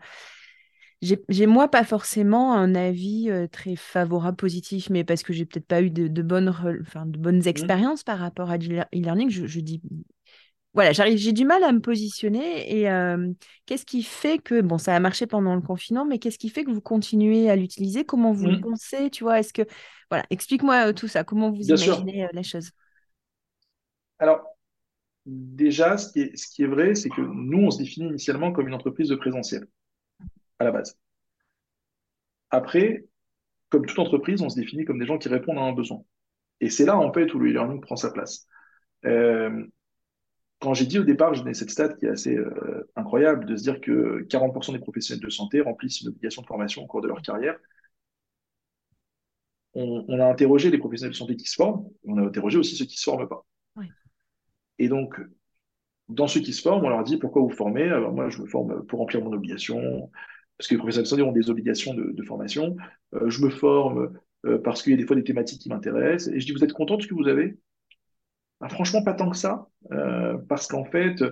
[1.01, 5.81] J'ai moi pas forcément un avis très favorable, positif, mais parce que j'ai peut-être pas
[5.81, 7.49] eu de, bonnes, enfin, de bonnes mmh.
[7.49, 9.31] expériences par rapport à du e-learning.
[9.31, 9.81] Je, je, dis
[10.75, 12.83] voilà, j'arrive, j'ai du mal à me positionner.
[12.83, 12.87] Et
[13.65, 16.65] qu'est-ce qui fait que, bon, ça a marché pendant le confinement, mais qu'est-ce qui fait
[16.65, 18.05] que vous continuez à l'utiliser?
[18.05, 18.61] Comment vous le mmh.
[18.61, 19.63] pensez Tu vois, est-ce que,
[20.11, 21.25] voilà, explique-moi tout ça.
[21.25, 22.71] Comment vous imaginez la chose
[24.19, 24.43] Alors,
[25.25, 28.53] déjà, ce qui est, ce qui est vrai, c'est que nous, on se définit initialement
[28.53, 29.67] comme une entreprise de présentiel,
[30.59, 30.99] à la base.
[32.51, 33.05] Après,
[33.69, 36.03] comme toute entreprise, on se définit comme des gens qui répondent à un besoin.
[36.61, 38.47] Et c'est là, en fait, où le e-learning prend sa place.
[39.07, 39.65] Euh,
[40.59, 43.57] quand j'ai dit au départ, je donnais cette stat qui est assez euh, incroyable, de
[43.57, 47.01] se dire que 40% des professionnels de santé remplissent une obligation de formation au cours
[47.01, 47.57] de leur carrière.
[49.75, 52.87] On, a interrogé les professionnels de santé qui se forment, on a interrogé aussi ceux
[52.87, 53.47] qui ne se forment pas.
[54.79, 55.21] Et donc,
[56.09, 57.85] dans ceux qui se forment, on leur dit pourquoi vous formez?
[57.85, 60.11] Alors moi, je me forme pour remplir mon obligation,
[60.57, 62.77] parce que les professionnels de santé ont des obligations de, formation.
[63.15, 66.35] Euh, je me forme euh, parce qu'il y a des fois des thématiques qui m'intéressent.
[66.35, 67.59] Et je dis, vous êtes content de ce que vous avez?
[68.61, 71.23] Bah, franchement, pas tant que ça, euh, parce qu'en fait,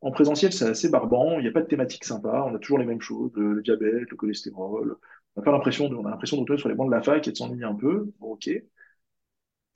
[0.00, 1.38] en présentiel, c'est assez barbant.
[1.38, 2.44] Il n'y a pas de thématique sympa.
[2.46, 4.96] On a toujours les mêmes choses, le, diabète, le cholestérol.
[5.36, 7.26] On a pas l'impression de, on a l'impression de sur les bancs de la fac
[7.26, 8.10] et de s'ennuyer un peu.
[8.20, 8.48] ok.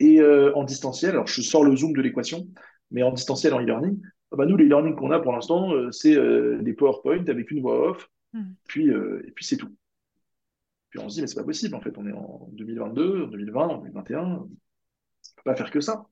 [0.00, 2.48] Et euh, en distanciel, alors je sors le zoom de l'équation,
[2.90, 4.00] mais en distanciel, en e-learning,
[4.32, 6.16] ah bah nous, les e-learning qu'on a pour l'instant, euh, c'est
[6.62, 8.42] des PowerPoint avec une voix off, mmh.
[8.66, 9.72] puis, et puis c'est tout.
[10.90, 13.26] Puis on se dit, mais c'est pas possible, en fait, on est en 2022, en
[13.28, 16.06] 2020, en 2021, on ne peut pas faire que ça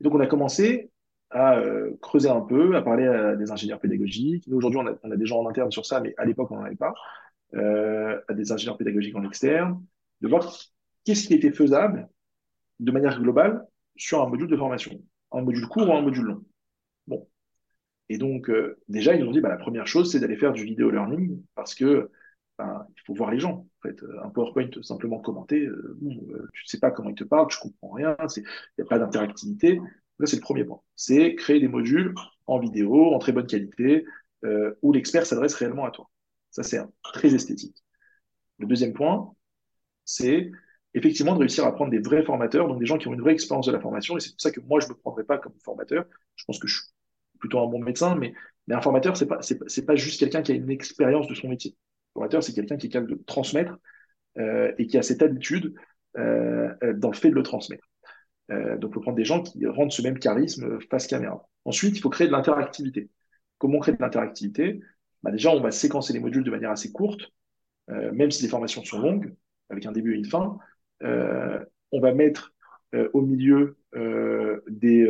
[0.00, 0.90] donc, on a commencé
[1.30, 4.46] à euh, creuser un peu, à parler à des ingénieurs pédagogiques.
[4.46, 6.64] Nous, aujourd'hui, on a, des gens en interne sur ça, mais à l'époque, on n'en
[6.64, 6.94] avait pas.
[7.54, 9.82] Euh, à des ingénieurs pédagogiques en externe,
[10.20, 10.52] de voir
[11.04, 12.08] qu'est-ce qui était faisable
[12.80, 13.64] de manière globale
[13.96, 15.00] sur un module de formation,
[15.32, 16.44] un module court ou un module long.
[17.06, 17.28] Bon.
[18.08, 20.64] Et donc, euh, déjà, ils ont dit, bah, la première chose, c'est d'aller faire du
[20.64, 22.10] vidéo learning parce que
[22.58, 23.66] ben, il faut voir les gens.
[23.78, 27.24] En fait, un PowerPoint simplement commenté, euh, euh, tu ne sais pas comment ils te
[27.24, 28.42] parlent, tu comprends rien, il
[28.78, 29.80] n'y a pas d'interactivité.
[30.18, 30.80] Là, c'est le premier point.
[30.94, 32.14] C'est créer des modules
[32.46, 34.04] en vidéo, en très bonne qualité,
[34.44, 36.08] euh, où l'expert s'adresse réellement à toi.
[36.56, 37.76] Ça, c'est très esthétique.
[38.58, 39.34] Le deuxième point,
[40.06, 40.50] c'est
[40.94, 43.34] effectivement de réussir à prendre des vrais formateurs, donc des gens qui ont une vraie
[43.34, 44.16] expérience de la formation.
[44.16, 46.06] Et c'est pour ça que moi, je ne me prendrais pas comme formateur.
[46.34, 46.86] Je pense que je suis
[47.38, 48.32] plutôt un bon médecin, mais,
[48.70, 51.76] un formateur, pas, c'est, pas juste quelqu'un qui a une expérience de son métier
[52.14, 53.76] formateur, c'est quelqu'un qui est capable de transmettre
[54.38, 55.74] euh, et qui a cette habitude
[56.16, 57.86] euh, dans le fait de le transmettre.
[58.50, 61.46] Euh, donc, il faut prendre des gens qui rendent ce même charisme face caméra.
[61.66, 63.10] Ensuite, il faut créer de l'interactivité.
[63.58, 64.80] Comment créer de l'interactivité?
[65.26, 67.32] Bah, Déjà, on va séquencer les modules de manière assez courte,
[67.88, 69.34] même si les formations sont longues,
[69.70, 70.58] avec un début et une fin.
[71.00, 72.54] on va mettre
[73.12, 73.76] au milieu
[74.68, 75.08] des,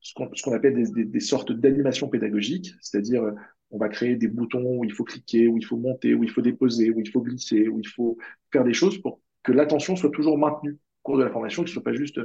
[0.00, 3.22] ce qu'on appelle des, sortes d'animations pédagogiques, c'est-à-dire
[3.70, 6.30] on va créer des boutons où il faut cliquer, où il faut monter, où il
[6.30, 8.16] faut déposer, où il faut glisser, où il faut
[8.52, 11.68] faire des choses pour que l'attention soit toujours maintenue au cours de la formation, que
[11.68, 12.20] ce soit pas juste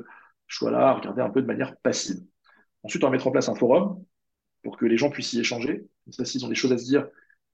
[0.47, 2.21] je sois là regarder un peu de manière passive.
[2.83, 4.03] Ensuite, on va mettre en place un forum
[4.63, 5.85] pour que les gens puissent y échanger.
[6.11, 7.07] Ça, s'ils ont des choses à se dire,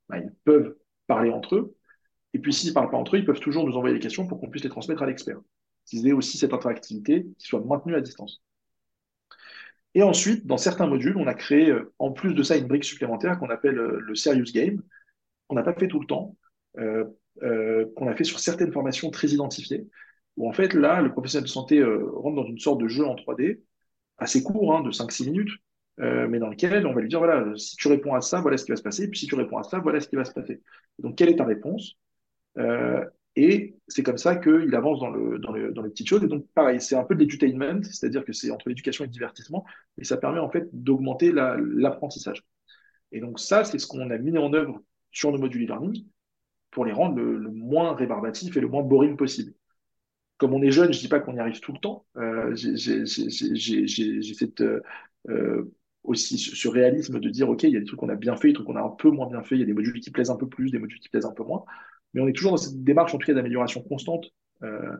[0.07, 0.75] bah, ils peuvent
[1.07, 1.75] parler entre eux.
[2.33, 4.27] Et puis, s'ils ne parlent pas entre eux, ils peuvent toujours nous envoyer des questions
[4.27, 5.39] pour qu'on puisse les transmettre à l'expert.
[5.85, 8.43] Qu'ils aient aussi cette interactivité qui soit maintenue à distance.
[9.95, 12.83] Et ensuite, dans certains modules, on a créé, euh, en plus de ça, une brique
[12.83, 14.81] supplémentaire qu'on appelle euh, le Serious Game,
[15.47, 16.37] qu'on n'a pas fait tout le temps,
[16.77, 17.05] euh,
[17.95, 19.87] qu'on a fait sur certaines formations très identifiées,
[20.37, 23.15] où en fait, là, le professionnel de santé rentre dans une sorte de jeu en
[23.15, 23.61] 3D,
[24.17, 25.51] assez court, hein, de 5-6 minutes,
[25.99, 28.65] mais dans lequel on va lui dire, voilà, si tu réponds à ça, voilà ce
[28.65, 30.25] qui va se passer, et puis si tu réponds à ça, voilà ce qui va
[30.25, 30.61] se passer.
[30.99, 31.97] Donc, quelle est ta réponse?
[33.35, 36.23] Et c'est comme ça qu'il avance dans, le, dans, le, dans, les petites choses.
[36.23, 39.13] Et donc, pareil, c'est un peu de l'edutainment, c'est-à-dire que c'est entre l'éducation et le
[39.13, 39.65] divertissement,
[39.97, 42.43] et ça permet en fait d'augmenter l'apprentissage.
[43.11, 44.81] et donc, ça, c'est ce qu'on a mis en œuvre
[45.11, 46.05] sur nos modules e-learning
[46.71, 49.53] pour les rendre le, moins rébarbatifs et le moins boring possible.
[50.37, 52.05] Comme on est jeune, je dis pas qu'on y arrive tout le temps.
[52.17, 54.81] Euh, J'ai cette euh,
[55.29, 55.71] euh,
[56.03, 58.49] aussi ce réalisme de dire, OK, il y a des trucs qu'on a bien fait,
[58.49, 60.11] des trucs qu'on a un peu moins bien fait, il y a des modules qui
[60.11, 61.63] plaisent un peu plus, des modules qui plaisent un peu moins.
[62.13, 64.27] Mais on est toujours dans cette démarche, en tout cas, d'amélioration constante
[64.63, 64.95] euh,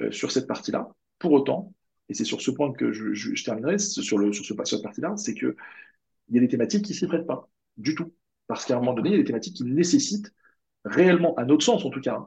[0.00, 0.88] euh, sur cette partie-là.
[1.18, 1.72] Pour autant,
[2.08, 4.66] et c'est sur ce point que je, je, je terminerai, sur, le, sur, ce, sur
[4.66, 5.54] cette partie-là, c'est qu'il
[6.30, 8.12] y a des thématiques qui s'y prêtent pas du tout.
[8.46, 10.32] Parce qu'à un moment donné, il y a des thématiques qui nécessitent
[10.84, 12.26] réellement, à notre sens en tout cas,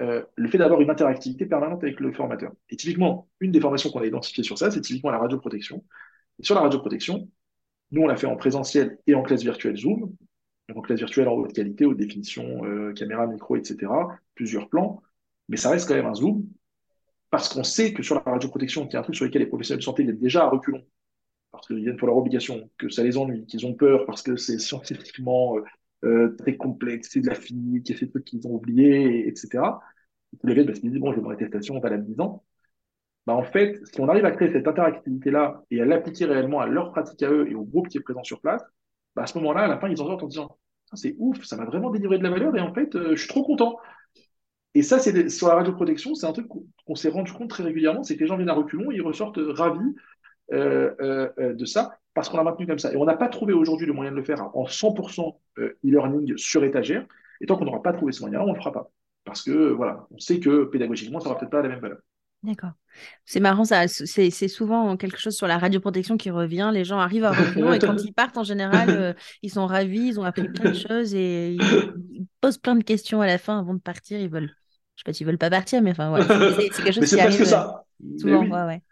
[0.00, 2.52] euh, le fait d'avoir une interactivité permanente avec le formateur.
[2.70, 5.84] Et typiquement, une des formations qu'on a identifiées sur ça, c'est typiquement la radioprotection.
[6.38, 7.28] Et sur la radioprotection,
[7.90, 10.12] nous, on l'a fait en présentiel et en classe virtuelle Zoom
[10.74, 13.90] donc classe virtuelle en haute qualité, haute définition, euh, caméra, micro, etc.,
[14.34, 15.02] plusieurs plans,
[15.48, 16.46] mais ça reste quand même un zoom,
[17.30, 19.80] parce qu'on sait que sur la radioprotection, qui est un truc sur lequel les professionnels
[19.80, 20.84] de santé viennent déjà à reculons,
[21.50, 24.36] parce qu'ils viennent pour leur obligation, que ça les ennuie, qu'ils ont peur parce que
[24.36, 25.64] c'est scientifiquement euh,
[26.04, 29.80] euh, très complexe, c'est de la physique, c'est des trucs qu'ils ont oubliés, etc.
[30.32, 32.44] Ils les viennent parce qu'ils disent, bon, j'ai mon attestation valable 10 ans.
[33.28, 36.66] Bah, en fait, si on arrive à créer cette interactivité-là et à l'appliquer réellement à
[36.66, 38.62] leur pratique à eux et au groupe qui est présent sur place,
[39.14, 40.58] bah, à ce moment-là, à la fin, ils en sortent en disant
[40.94, 43.28] c'est ouf, ça m'a vraiment délivré de la valeur et en fait, euh, je suis
[43.28, 43.76] trop content.
[44.72, 48.02] Et ça, c'est sur la radioprotection, c'est un truc qu'on s'est rendu compte très régulièrement,
[48.02, 49.94] c'est que les gens viennent à reculons, ils ressortent ravis
[50.54, 52.94] euh, euh, de ça parce qu'on a maintenu comme ça.
[52.94, 56.64] Et on n'a pas trouvé aujourd'hui le moyen de le faire en 100% e-learning sur
[56.64, 57.04] étagère.
[57.42, 58.90] Et tant qu'on n'aura pas trouvé ce moyen-là, on ne le fera pas.
[59.24, 61.98] Parce que voilà, on sait que pédagogiquement, ça n'aura peut-être pas la même valeur.
[62.42, 62.72] D'accord.
[63.24, 63.88] C'est marrant, ça.
[63.88, 66.70] C'est souvent quelque chose sur la radioprotection qui revient.
[66.72, 69.12] Les gens arrivent à reculons et quand ils partent, en général, euh,
[69.42, 73.20] ils sont ravis, ils ont appris plein de choses et ils, posent plein de questions
[73.20, 74.20] à la fin avant de partir.
[74.20, 74.54] Ils veulent,
[74.94, 76.16] je sais pas s'ils veulent pas partir, mais enfin,
[76.72, 77.44] c'est quelque chose qui arrive.
[77.44, 77.84] ça.
[78.02, 78.82] Euh, souvent, ouais, ouais.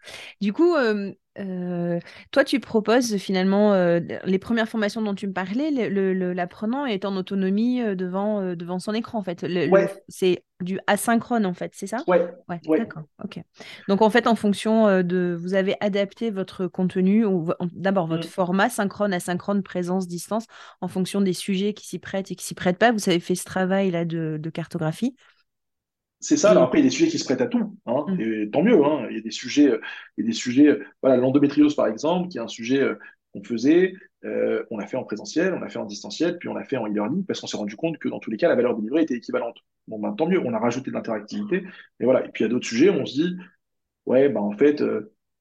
[0.41, 1.99] Du coup, euh, euh,
[2.31, 5.71] toi, tu proposes finalement euh, les premières formations dont tu me parlais,
[6.33, 9.45] l'apprenant est en autonomie euh, devant, devant son écran, en fait.
[10.07, 12.03] c'est du asynchrone, en fait, c'est ça?
[12.07, 12.27] Ouais.
[12.49, 13.39] ouais, D'accord, ok.
[13.87, 15.37] Donc, en fait, en fonction de.
[15.39, 18.31] Vous avez adapté votre contenu, ou d'abord votre mmh.
[18.31, 20.45] format, synchrone, asynchrone, présence, distance,
[20.81, 22.91] en fonction des sujets qui s'y prêtent et qui s'y prêtent pas.
[22.91, 25.15] Vous avez fait ce travail-là de, de cartographie.
[26.19, 26.51] C'est ça.
[26.51, 27.77] Alors après, il y a des sujets qui se prêtent à tout.
[27.85, 28.21] Hein, mm.
[28.21, 28.83] et tant mieux.
[28.83, 29.81] Hein, il y a des sujets, euh,
[30.17, 30.67] il y a des sujets.
[30.67, 32.95] Euh, voilà, l'endométriose par exemple, qui est un sujet euh,
[33.33, 33.93] qu'on faisait.
[34.71, 36.87] on a fait en présentiel, on a fait en distanciel, puis on a fait en
[36.87, 39.15] e-learning parce qu'on s'est rendu compte que dans tous les cas, la valeur délivrée était
[39.15, 39.57] équivalente.
[39.87, 40.39] Bon, ben, tant mieux.
[40.39, 41.63] On a rajouté de l'interactivité.
[41.99, 42.25] Et voilà.
[42.25, 42.89] Et puis il y a d'autres sujets.
[42.89, 43.35] On se dit,
[44.05, 44.83] ouais, ben en fait.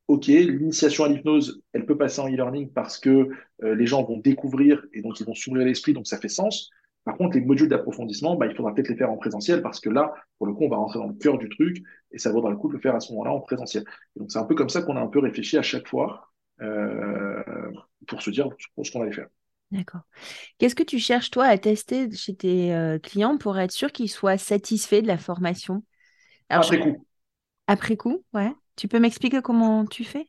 [0.08, 3.28] OK, l'initiation à l'hypnose, elle peut passer en e-learning parce que
[3.60, 6.70] les gens vont découvrir et donc ils vont s'ouvrir l'esprit, donc ça fait sens.
[7.06, 9.88] Par contre, les modules d'approfondissement, bah, il faudra peut-être les faire en présentiel parce que
[9.88, 11.82] là, pour le coup, on va rentrer dans le cœur du truc
[12.12, 13.84] et ça vaudra le coup de le faire à ce moment-là en présentiel.
[14.16, 17.42] donc, c'est un peu comme ça qu'on a un peu réfléchi à chaque fois euh,
[18.08, 18.50] pour se dire
[18.84, 19.28] ce qu'on allait faire.
[19.72, 20.02] D'accord.
[20.58, 24.10] Qu'est-ce que tu cherches, toi, à tester chez tes euh, clients pour être sûr qu'ils
[24.10, 25.82] soient satisfaits de la formation?
[26.48, 27.06] Après coup.
[27.66, 28.52] Après coup, ouais.
[28.76, 30.28] Tu peux m'expliquer comment tu fais?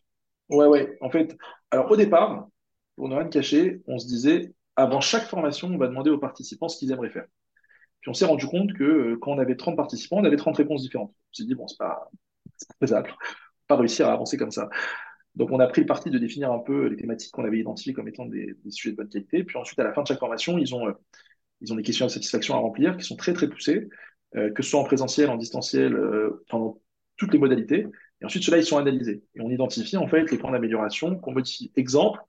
[0.49, 0.97] Ouais, ouais.
[1.01, 1.37] En fait,
[1.71, 2.47] alors au départ,
[2.95, 6.69] pour ne rien cacher, on se disait avant chaque formation, on va demander aux participants
[6.69, 7.25] ce qu'ils aimeraient faire.
[8.01, 10.55] Puis on s'est rendu compte que euh, quand on avait 30 participants, on avait 30
[10.55, 11.11] réponses différentes.
[11.11, 12.09] On s'est dit, bon, c'est pas,
[12.45, 13.13] pas faisable.
[13.67, 14.69] pas réussir à avancer comme ça.
[15.35, 17.93] Donc on a pris le parti de définir un peu les thématiques qu'on avait identifiées
[17.93, 19.43] comme étant des, sujets de bonne qualité.
[19.43, 20.93] Puis ensuite, à la fin de chaque formation, ils ont, euh,
[21.61, 23.89] ils ont des questions de satisfaction à remplir qui sont très très poussées,
[24.35, 25.97] euh, que ce soit en présentiel, en distanciel,
[26.49, 26.79] pendant
[27.17, 27.87] toutes les modalités.
[28.21, 29.23] Et ensuite, ceux-là, ils sont analysés.
[29.35, 31.71] Et on identifie en fait les points d'amélioration qu'on modifie.
[31.75, 32.19] Exemple,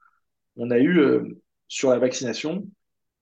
[0.57, 1.39] on a eu
[1.69, 2.67] sur la vaccination,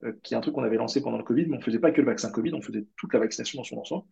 [0.04, 1.78] euh, qui est un truc qu'on avait lancé pendant le Covid, mais on ne faisait
[1.78, 4.04] pas que le vaccin Covid, on faisait toute la vaccination dans son ensemble.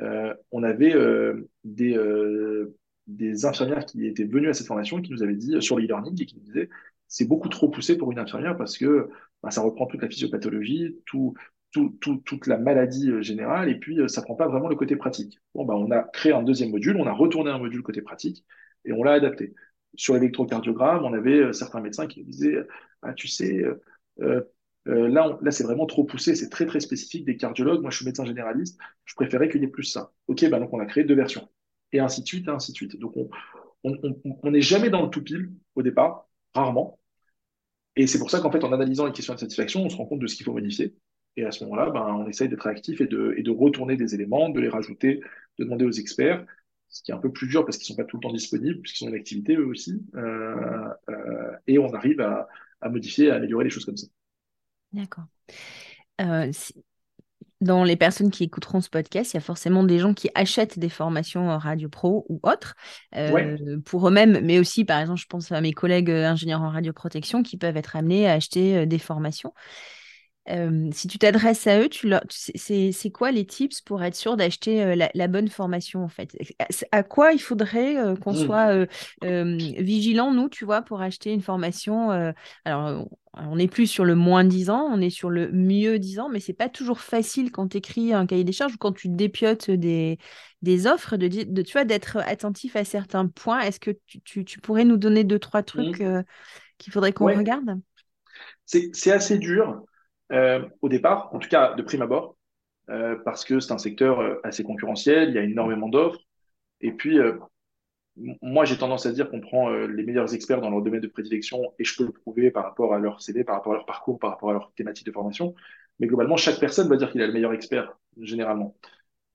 [0.00, 5.36] Euh, on avait euh, des, infirmières qui étaient venues à cette formation qui nous avaient
[5.36, 6.68] dit sur l'e-learning et qui nous disaient
[7.08, 9.08] c'est beaucoup trop poussé pour une infirmière parce que
[9.42, 11.34] bah, ça reprend toute la physiopathologie, tout,
[11.70, 15.38] tout, tout, toute la maladie générale et puis ça prend pas vraiment le côté pratique.
[15.54, 18.44] Bon, bah, on a créé un deuxième module, on a retourné un module côté pratique
[18.84, 19.54] et on l'a adapté.
[19.96, 22.66] Sur l'électrocardiogramme, on avait certains médecins qui disaient
[23.02, 23.62] ah, tu sais,
[24.20, 24.40] euh,
[24.88, 27.82] euh, là, là c'est vraiment trop poussé, c'est très très spécifique des cardiologues.
[27.82, 30.12] Moi, je suis médecin généraliste, je préférais qu'il y ait plus ça.
[30.28, 31.48] Ok, bah, donc on a créé deux versions.
[31.92, 32.98] Et ainsi de suite, et ainsi de suite.
[32.98, 33.14] Donc
[33.84, 36.98] on n'est jamais dans le tout pile au départ, rarement.
[37.96, 40.06] Et c'est pour ça qu'en fait, en analysant les questions de satisfaction, on se rend
[40.06, 40.94] compte de ce qu'il faut modifier.
[41.36, 44.14] Et à ce moment-là, ben, on essaye d'être actif et de, et de retourner des
[44.14, 45.20] éléments, de les rajouter,
[45.58, 46.44] de demander aux experts,
[46.96, 48.80] ce qui est un peu plus dur parce qu'ils sont pas tout le temps disponibles,
[48.80, 50.02] puisqu'ils sont en activité eux aussi.
[50.14, 52.48] Euh, euh, et on arrive à,
[52.80, 54.06] à modifier, à améliorer les choses comme ça.
[54.94, 55.24] D'accord.
[56.22, 56.50] Euh,
[57.60, 60.78] dans les personnes qui écouteront ce podcast, il y a forcément des gens qui achètent
[60.78, 62.76] des formations Radio Pro ou autres
[63.84, 67.58] pour eux-mêmes, mais aussi, par exemple, je pense à mes collègues ingénieurs en radioprotection qui
[67.58, 69.52] peuvent être amenés à acheter des formations.
[70.92, 72.22] Si tu t'adresses à eux, tu leur...
[72.28, 76.36] c'est quoi les tips pour être sûr d'acheter la, bonne formation en fait?
[76.92, 78.36] À quoi il faudrait qu'on mmh.
[78.36, 78.86] soit
[79.22, 82.10] vigilant, nous, tu vois, pour acheter une formation
[82.64, 86.20] Alors, on n'est plus sur le moins 10 ans, on est sur le mieux 10
[86.20, 88.92] ans, mais c'est pas toujours facile quand tu écris un cahier des charges ou quand
[88.92, 90.18] tu dépiotes des,
[90.62, 93.60] des offres, de, de, tu vois, d'être attentif à certains points.
[93.60, 93.90] Est-ce que
[94.24, 96.04] tu, pourrais nous donner deux, trois trucs mmh.
[96.04, 96.22] euh,
[96.78, 97.78] qu'il faudrait qu'on regarde?
[98.64, 99.84] C'est assez dur
[100.32, 102.36] euh, au départ, en tout cas de prime abord,
[102.90, 106.20] euh, parce que c'est un secteur assez concurrentiel, il y a énormément d'offres.
[106.80, 107.18] Et puis,
[108.40, 111.06] moi, j'ai tendance à dire qu'on prend euh, les meilleurs experts dans leur domaine de
[111.06, 113.86] prédilection et je peux le prouver par rapport à leur CV, par rapport à leur
[113.86, 115.54] parcours, par rapport à leur thématique de formation.
[115.98, 118.76] Mais globalement, chaque personne va dire qu'il a le meilleur expert, généralement.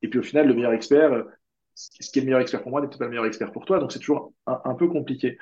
[0.01, 1.23] Et puis au final, le meilleur expert, euh,
[1.75, 3.65] ce qui est le meilleur expert pour moi n'est peut-être pas le meilleur expert pour
[3.65, 3.79] toi.
[3.79, 5.37] Donc c'est toujours un, peu compliqué.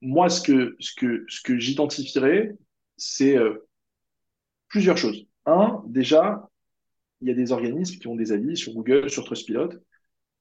[0.00, 2.56] Moi, ce que, ce que, ce que j'identifierais,
[2.96, 3.67] c'est euh,
[4.68, 5.26] plusieurs choses.
[5.46, 6.48] Un, déjà,
[7.20, 9.70] il y a des organismes qui ont des avis sur Google, sur Trustpilot,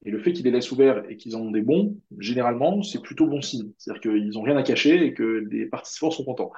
[0.05, 3.01] et le fait qu'ils les laissent ouverts et qu'ils en ont des bons, généralement, c'est
[3.01, 3.71] plutôt bon signe.
[3.77, 6.51] C'est-à-dire qu'ils n'ont rien à cacher et que les participants sont contents.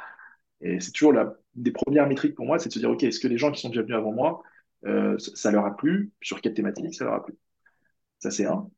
[0.62, 3.20] Et c'est toujours la des premières métriques pour moi, c'est de se dire, OK, est-ce
[3.20, 4.44] que les gens qui sont déjà venus avant moi,
[4.86, 6.12] euh, ça, leur a plu?
[6.22, 7.36] Sur quelle thématique ça leur a plu?
[8.20, 8.70] Ça, c'est un.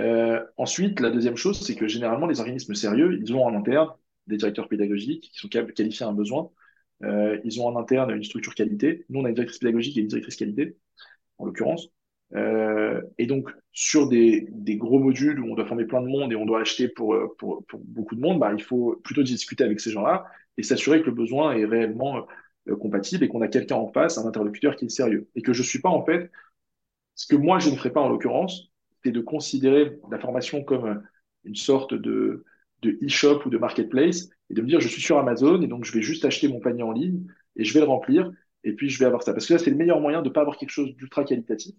[0.00, 3.90] Euh, ensuite, la deuxième chose, c'est que généralement, les organismes sérieux, ils ont en interne
[4.26, 6.50] des directeurs pédagogiques qui sont qualifiés à un besoin.
[7.02, 9.04] Euh, ils ont en interne une structure qualité.
[9.08, 10.76] Nous, on a une directrice pédagogique et une directrice qualité,
[11.38, 11.88] en l'occurrence.
[12.34, 16.36] Euh, et donc, sur des, gros modules où on doit former plein de monde et
[16.36, 17.36] on doit acheter pour, euh,
[17.72, 20.26] beaucoup de monde, bah, il faut plutôt discuter avec ces gens-là
[20.56, 22.26] et s'assurer que le besoin est réellement
[22.80, 25.28] compatible et qu'on a quelqu'un en face, un interlocuteur qui est sérieux.
[25.34, 26.30] Et que je suis pas, en fait,
[27.14, 28.72] ce que moi, je ne ferai pas en l'occurrence,
[29.04, 31.02] c'est de considérer la formation comme
[31.44, 32.44] une sorte de,
[32.84, 35.84] de e-shop ou de marketplace et de me dire, je suis sur Amazon et donc
[35.84, 37.26] je vais juste acheter mon panier en ligne
[37.56, 38.30] et je vais le remplir
[38.62, 39.32] et puis je vais avoir ça.
[39.32, 41.74] Parce que là, c'est le meilleur moyen de ne pas avoir quelque chose d'ultra qualitatif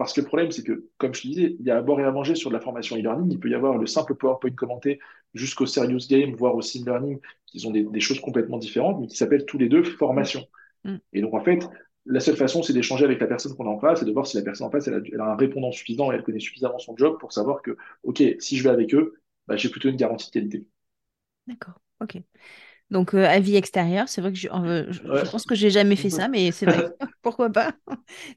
[0.00, 2.00] parce que le problème, c'est que, comme je te disais, il y a à boire
[2.00, 3.30] et à manger sur de la formation e-learning.
[3.32, 4.98] Il peut y avoir le simple PowerPoint commenté
[5.34, 9.16] jusqu'au serious game, voire au sim learning, qui sont des, choses complètement différentes, mais qui
[9.18, 10.46] s'appellent tous les deux formation.
[10.84, 10.96] Mm.
[11.12, 11.68] Et donc, en fait,
[12.06, 14.26] la seule façon, c'est d'échanger avec la personne qu'on a en face et de voir
[14.26, 16.96] si la personne en face, elle a, un répondant suffisant et elle connaît suffisamment son
[16.96, 19.20] job pour savoir que, OK, si je vais avec eux,
[19.50, 20.66] bah, j'ai plutôt une garantie de qualité.
[21.48, 22.22] D'accord, OK.
[22.92, 24.48] Donc, euh, avis extérieur, c'est vrai que je,
[25.28, 26.86] pense que j'ai jamais fait ça, mais c'est vrai.
[27.22, 27.72] Pourquoi pas?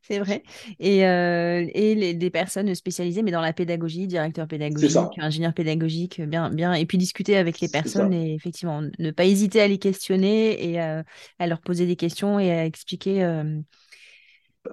[0.01, 0.41] C'est vrai.
[0.80, 6.20] Et, euh, et les, des personnes spécialisées, mais dans la pédagogie, directeur pédagogique, ingénieur pédagogique,
[6.20, 6.74] bien, bien.
[6.74, 10.82] Et puis discuter avec les personnes et effectivement, ne pas hésiter à les questionner et
[10.82, 11.03] euh,
[11.38, 13.24] à leur poser des questions et à expliquer.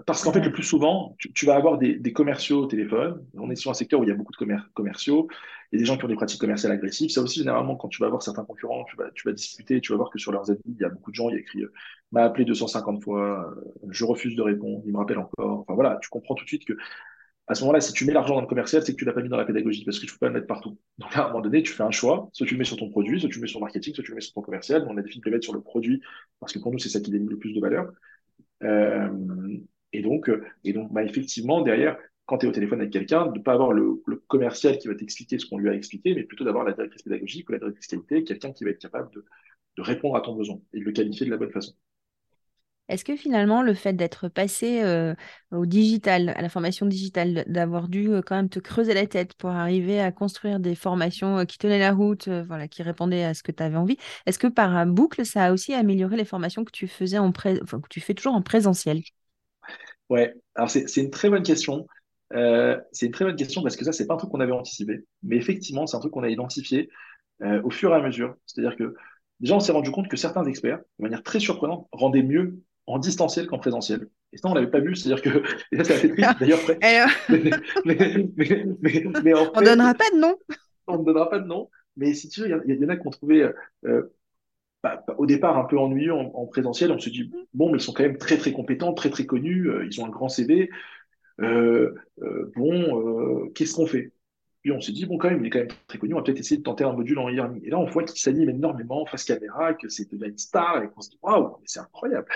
[0.07, 3.23] Parce qu'en fait, le plus souvent, tu, vas avoir des, des, commerciaux au téléphone.
[3.35, 5.29] On est sur un secteur où il y a beaucoup de commerciaux.
[5.73, 7.11] A des gens qui ont des pratiques commerciales agressives.
[7.11, 9.93] Ça aussi, généralement, quand tu vas voir certains concurrents, tu vas, tu vas discuter, tu
[9.93, 11.41] vas voir que sur leurs avis, il y a beaucoup de gens, il y a
[11.41, 11.73] écrit euh,
[12.13, 13.55] m'a appelé 250 fois,
[13.85, 15.61] euh, je refuse de répondre, il me rappelle encore.
[15.61, 16.75] Enfin voilà, tu comprends tout de suite que
[17.51, 19.23] à ce moment-là, si tu mets l'argent dans le commercial, c'est que tu l'as pas
[19.23, 20.79] mis dans la pédagogie parce que tu peux pas le mettre partout.
[20.99, 22.89] Donc à un moment donné, tu fais un choix, soit tu le mets sur ton
[22.91, 24.87] produit, soit tu le mets sur le marketing, soit tu le mets sur ton commercial.
[24.89, 26.01] On a défini de le mettre sur le produit
[26.39, 27.91] parce que pour nous, c'est ça qui donne le plus de valeur.
[28.63, 29.09] Euh,
[29.93, 31.99] et donc, euh, et donc bah, effectivement, derrière,
[32.31, 34.95] quand tu es au téléphone avec quelqu'un, de ne pas avoir le, commercial qui va
[34.95, 37.89] t'expliquer ce qu'on lui a expliqué, mais plutôt d'avoir la directrice pédagogique ou la directrice
[37.89, 39.25] qualité, quelqu'un qui va être capable de,
[39.83, 41.73] répondre à ton besoin et de le qualifier de la bonne façon.
[42.89, 45.15] Est-ce que finalement, le fait d'être passé euh,
[45.51, 49.35] au digital, à la formation digitale, d'avoir dû euh, quand même te creuser la tête
[49.35, 53.35] pour arriver à construire des formations euh, qui tenaient la route, voilà, qui répondaient à
[53.35, 56.65] ce que tu avais envie, est-ce que par boucle, ça a aussi amélioré les formations
[56.65, 59.03] que tu faisais en que tu fais toujours en présentiel?
[60.11, 61.87] Ouais, alors c'est une très bonne question.
[62.33, 65.05] C'est une très bonne question parce que ça, c'est pas un truc qu'on avait anticipé.
[65.23, 66.91] Mais effectivement, c'est un truc qu'on a identifié
[67.43, 68.37] au fur et à mesure.
[68.47, 68.95] C'est-à-dire que
[69.41, 72.99] déjà, on s'est rendu compte que certains experts, de manière très surprenante, rendaient mieux en
[72.99, 74.09] distanciel qu'en présentiel.
[74.33, 76.79] Et ça, on l'avait pas vu, c'est-à-dire que, et ça, c'est assez triste, d'ailleurs, après.
[77.85, 80.37] mais, on donnera pas de nom.
[80.87, 81.69] On ne donnera pas de nom.
[81.97, 83.49] Mais si tu veux, il y, en a qui ont trouvé,
[83.85, 84.15] euh,
[84.83, 86.91] bah, au départ, un peu ennuyeux en, présentiel.
[86.93, 89.69] On se dit, bon, mais ils sont quand même très, très compétents, très, très connus,
[89.69, 90.71] euh, ils ont un grand CV.
[91.43, 91.95] Euh,
[92.55, 94.13] bon, qu'est-ce qu'on fait?
[94.63, 96.23] Puis on s'est dit, bon, quand même, il est quand même très connu, on va
[96.23, 97.63] peut-être essayer de tenter un module en e-learning.
[97.65, 100.91] Et là, on voit qu'il s'anime énormément face caméra, que c'est devenu une star, et
[100.91, 102.27] qu'on se dit, waouh, c'est incroyable.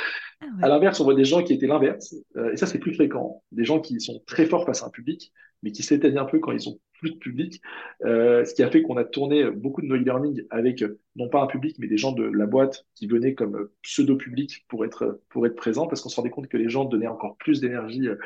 [0.40, 2.94] Ah à l'inverse, on voit des gens qui étaient l'inverse, euh, et ça, c'est plus
[2.94, 3.42] fréquent.
[3.52, 5.32] Des gens qui sont très forts face à un public,
[5.62, 7.60] mais qui s'éteignent un peu quand ils ont plus de public.
[8.04, 10.82] Euh, ce qui a fait qu'on a tourné beaucoup de nos e-learning avec,
[11.16, 14.86] non pas un public, mais des gens de la boîte qui venaient comme pseudo-public pour
[14.86, 17.60] être, pour être présents, parce qu'on se rendait compte que les gens donnaient encore plus
[17.60, 18.16] d'énergie euh,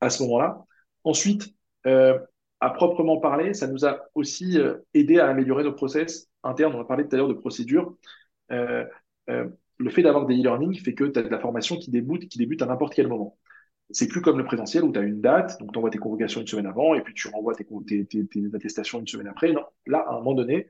[0.00, 0.64] à ce moment-là.
[1.04, 1.54] Ensuite,
[1.86, 2.18] euh,
[2.60, 6.74] à proprement parler, ça nous a aussi euh, aidé à améliorer nos process internes.
[6.74, 7.96] On a parlé tout à l'heure de procédures.
[8.50, 8.84] Euh,
[9.28, 9.48] euh,
[9.78, 12.38] le fait d'avoir des e-learning fait que tu as de la formation qui débute, qui
[12.38, 13.38] débute à n'importe quel moment.
[13.90, 16.40] C'est plus comme le présentiel où tu as une date, donc tu envoies tes convocations
[16.40, 17.66] une semaine avant et puis tu renvoies tes,
[18.06, 19.52] tes, attestations une semaine après.
[19.52, 20.66] Non, là, à un moment donné,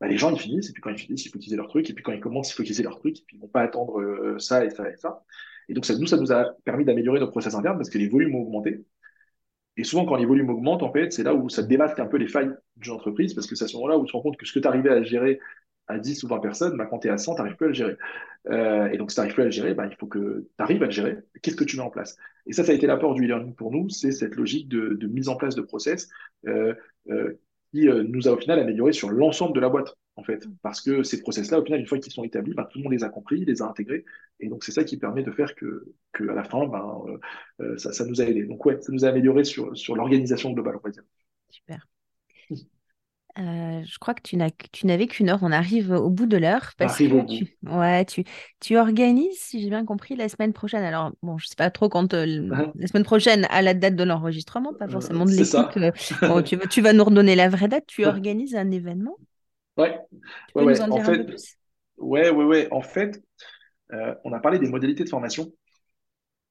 [0.00, 1.88] bah, les gens ils finissent et puis quand ils finissent, il faut utiliser leur truc
[1.90, 3.62] et puis quand ils commencent, il faut utiliser leur truc et puis ils vont pas
[3.62, 5.22] attendre ça et ça et ça.
[5.68, 8.08] Et donc ça, nous, ça nous a permis d'améliorer nos process internes parce que les
[8.08, 8.84] volumes ont augmenté.
[9.76, 12.16] Et souvent, quand les volumes augmentent, en fait, c'est là où ça démasque un peu
[12.16, 14.36] les failles d'une entreprise, parce que c'est à ce moment-là où tu te rends compte
[14.36, 15.38] que ce que tu arrivais à gérer
[15.88, 17.68] à 10 ou 20 personnes, bah, quand tu es à 100, tu n'arrives plus à
[17.68, 17.96] le gérer.
[18.48, 20.62] Euh, et donc, si tu n'arrives plus à le gérer, bah, il faut que tu
[20.62, 21.18] arrives à le gérer.
[21.42, 22.16] Qu'est-ce que tu mets en place?
[22.46, 25.28] Et ça, ça a été l'apport du e-learning pour nous, c'est cette logique de, mise
[25.28, 26.08] en place de process
[26.46, 26.74] euh,
[27.10, 27.38] euh,
[27.72, 30.46] qui nous a au final amélioré sur l'ensemble de la boîte en fait.
[30.62, 32.92] Parce que ces process-là, au final, une fois qu'ils sont établis, ben, tout le monde
[32.92, 34.04] les a compris, les a intégrés.
[34.40, 37.18] Et donc, c'est ça qui permet de faire que, que à la fin, ben, euh,
[37.60, 38.44] euh, ça, ça, nous a aidé.
[38.44, 41.02] Donc, ouais, ça nous a amélioré sur, sur l'organisation globale, on va dire.
[41.48, 41.86] Super.
[43.38, 44.36] Euh, je crois que tu
[44.86, 45.40] n'avais qu'une heure.
[45.42, 48.24] On arrive au bout de l'heure parce que tu, ouais, tu,
[48.60, 50.82] tu organises, si j'ai bien compris, la semaine prochaine.
[50.82, 52.72] Alors, bon, je ne sais pas trop quand uh-huh.
[52.74, 56.46] la semaine prochaine à la date de l'enregistrement, pas forcément de l'écoute.
[56.46, 57.84] tu, tu, vas nous redonner la vraie date.
[57.86, 59.18] Tu organises un événement
[59.76, 59.98] Ouais.
[60.10, 61.56] Tu ouais, nous en, dire fait, un peu plus?
[61.98, 62.68] Ouais, ouais, ouais.
[62.70, 63.22] En fait,
[63.92, 65.52] euh, on a parlé des modalités de formation.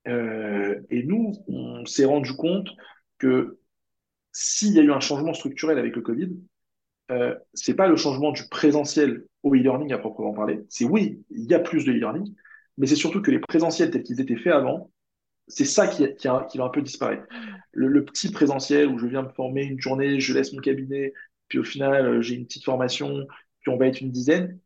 [0.08, 2.70] Euh, et nous, on s'est rendu compte
[3.18, 3.60] que
[4.32, 6.30] s'il y a eu un changement structurel avec le Covid,
[7.12, 10.66] euh, c'est pas le changement du présentiel au e-learning à proprement parler.
[10.70, 12.34] C'est oui, il y a plus de e-learning,
[12.78, 14.92] mais c'est surtout que les présentiels tels qu'ils étaient faits avant,
[15.48, 17.24] c'est ça qui, qui, va un peu disparaître.
[17.72, 21.14] Le, le, petit présentiel où je viens me former une journée, je laisse mon cabinet,
[21.48, 23.28] puis au final, euh, j'ai une petite formation,
[23.62, 24.60] puis on va être une dizaine,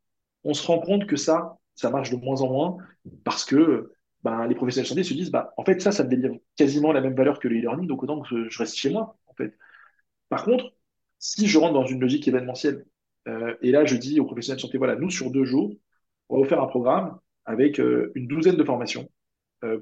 [0.44, 2.78] on se rend compte que ça, ça marche de moins en moins
[3.24, 6.10] parce que ben, les professionnels de santé se disent, bah, en fait, ça, ça me
[6.10, 9.18] délivre quasiment la même valeur que le e-learning, donc autant que je reste chez moi,
[9.28, 9.58] en fait.
[10.30, 10.74] Par contre,
[11.20, 12.86] si je rentre dans une logique événementielle,
[13.28, 15.74] euh, et là, je dis aux professionnels de santé, voilà, nous, sur deux jours,
[16.30, 19.10] on va vous faire un programme avec euh, une douzaine de formations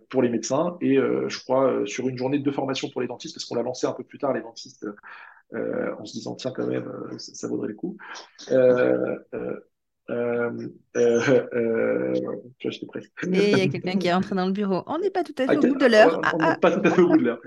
[0.09, 3.45] pour les médecins et je crois sur une journée de formations pour les dentistes, parce
[3.45, 4.87] qu'on l'a lancé un peu plus tard, les dentistes
[5.53, 7.97] euh, en se disant tiens quand même euh, ça, vaudrait le coup.
[8.51, 9.17] Euh,
[12.59, 13.01] j'étais prêt.
[13.31, 14.83] Et il y a quelqu'un qui est entré dans le bureau.
[14.87, 16.21] On n'est pas tout à fait au bout de l'heure.
[16.33, 17.41] On n'est ah, pas tout à fait au bout de l'heure.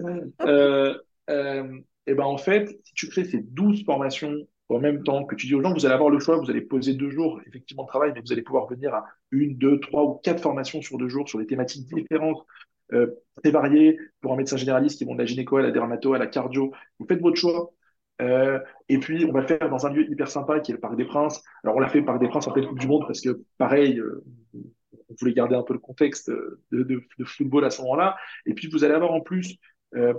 [2.07, 5.47] et ben en fait, si tu crées ces 12 formations en même temps, que tu
[5.47, 7.89] dis aux gens, vous allez avoir le choix, vous allez poser deux jours effectivement de
[7.89, 11.09] travail, mais vous allez pouvoir venir à une, deux, trois ou quatre formations sur deux
[11.09, 12.47] jours sur des thématiques différentes,
[12.93, 13.09] euh,
[13.43, 13.99] très variées.
[14.21, 16.73] Pour un médecin généraliste qui vont de la gynéco à la dermato à la cardio,
[16.99, 17.73] vous faites votre choix.
[18.21, 18.59] Euh,
[18.89, 20.97] et puis, on va le faire dans un lieu hyper sympa qui est le Parc
[20.97, 21.43] des Princes.
[21.65, 23.99] Alors, on l'a fait Parc des Princes en pleine Coupe du Monde parce que, pareil,
[23.99, 26.31] euh, on voulait garder un peu le contexte
[26.71, 28.17] de, football à ce moment-là.
[28.47, 29.57] Et puis, vous allez avoir en plus
[29.97, 30.15] euh,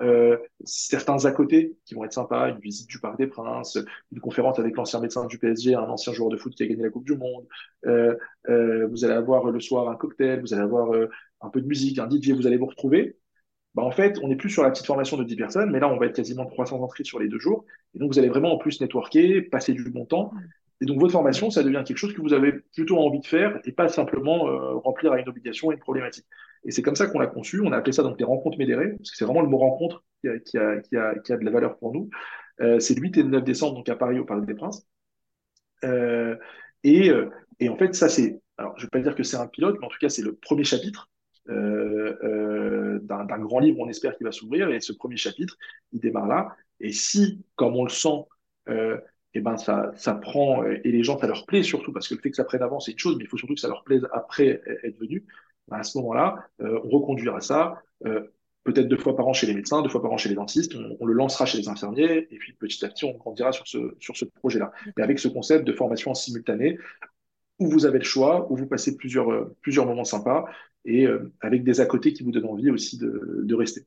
[0.00, 3.78] euh, certains à côté qui vont être sympas, une visite du Parc des Princes,
[4.12, 6.82] une conférence avec l'ancien médecin du PSG, un ancien joueur de foot qui a gagné
[6.82, 7.46] la Coupe du Monde.
[7.84, 10.92] Vous allez avoir le soir un cocktail, vous allez avoir
[11.40, 13.16] un peu de musique, un DJ, vous allez vous retrouver
[13.76, 15.88] bah, en fait, on n'est plus sur la petite formation de 10 personnes, mais là,
[15.92, 17.66] on va être quasiment 300 entrées sur les deux jours.
[17.94, 20.32] Et donc, vous allez vraiment en plus networker, passer du bon temps.
[20.80, 23.60] Et donc, votre formation, ça devient quelque chose que vous avez plutôt envie de faire
[23.66, 26.24] et pas simplement euh, remplir à une obligation et une problématique.
[26.64, 27.60] Et c'est comme ça qu'on l'a conçu.
[27.60, 30.02] On a appelé ça donc les rencontres médérées, parce que c'est vraiment le mot rencontre
[30.22, 32.08] qui a, de la valeur pour nous.
[32.62, 34.86] Euh, c'est le 8 et le 9 décembre, donc à Paris, au Parc des Princes.
[35.84, 36.34] Euh,
[36.82, 37.12] et,
[37.68, 38.40] en fait, ça, c'est.
[38.56, 40.22] Alors, je ne vais pas dire que c'est un pilote, mais en tout cas, c'est
[40.22, 41.10] le premier chapitre
[41.48, 44.70] d'un grand livre, on espère qu'il va s'ouvrir.
[44.70, 45.56] Et ce premier chapitre,
[45.92, 46.56] il démarre là.
[46.80, 48.24] Et si, comme on le sent,
[48.68, 48.96] euh,
[49.34, 52.14] et eh ben ça, ça prend et les gens, ça leur plaît surtout parce que
[52.14, 53.68] le fait que ça prenne avant, c'est une chose, mais il faut surtout que ça
[53.68, 55.26] leur plaise après être venu.
[55.68, 57.82] Ben à ce moment-là, on reconduira ça
[58.66, 60.74] peut-être deux fois par an chez les médecins, deux fois par an chez les dentistes,
[61.00, 63.94] on, le lancera chez les infirmiers, et puis petit à petit, on grandira sur ce,
[64.00, 64.72] sur ce projet-là.
[64.96, 66.78] Mais avec ce concept de formation en simultané,
[67.58, 70.46] où vous avez le choix, où vous passez plusieurs, euh, plusieurs moments sympas,
[70.84, 73.86] et euh, avec des à côté qui vous donnent envie aussi de, de rester.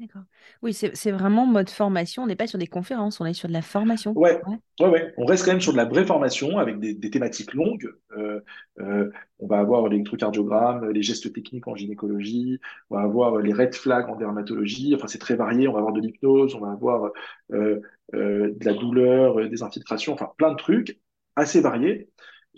[0.00, 0.22] D'accord.
[0.62, 2.22] Oui, c'est vraiment mode formation.
[2.22, 4.16] On n'est pas sur des conférences, on est sur de la formation.
[4.16, 4.40] Ouais,
[4.78, 5.12] ouais, ouais.
[5.16, 7.92] On reste quand même sur de la vraie formation avec des, des thématiques longues.
[8.16, 8.38] Euh,
[8.78, 13.74] euh, on va avoir l'électrocardiogramme, les gestes techniques en gynécologie, on va avoir les red
[13.74, 14.94] flags en dermatologie.
[14.94, 15.66] Enfin, c'est très varié.
[15.66, 17.10] On va avoir de l'hypnose, on va avoir
[17.52, 17.80] euh,
[18.12, 21.00] de la douleur, des infiltrations, enfin plein de trucs
[21.34, 22.08] assez variés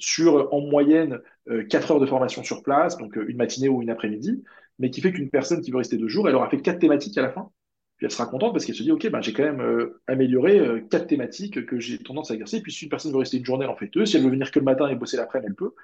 [0.00, 1.20] sur en moyenne
[1.68, 4.42] 4 heures de formation sur place, donc une matinée ou une après-midi
[4.80, 7.16] mais qui fait qu'une personne qui veut rester deux jours, elle aura fait quatre thématiques
[7.18, 7.50] à la fin.
[7.98, 10.58] Puis elle sera contente parce qu'elle se dit, OK, ben, j'ai quand même euh, amélioré
[10.58, 12.62] euh, quatre thématiques que j'ai tendance à exercer.
[12.62, 14.06] Puis si une personne veut rester une journée, elle en fait deux.
[14.06, 15.74] Si elle veut venir que le matin et bosser l'après-midi, elle peut.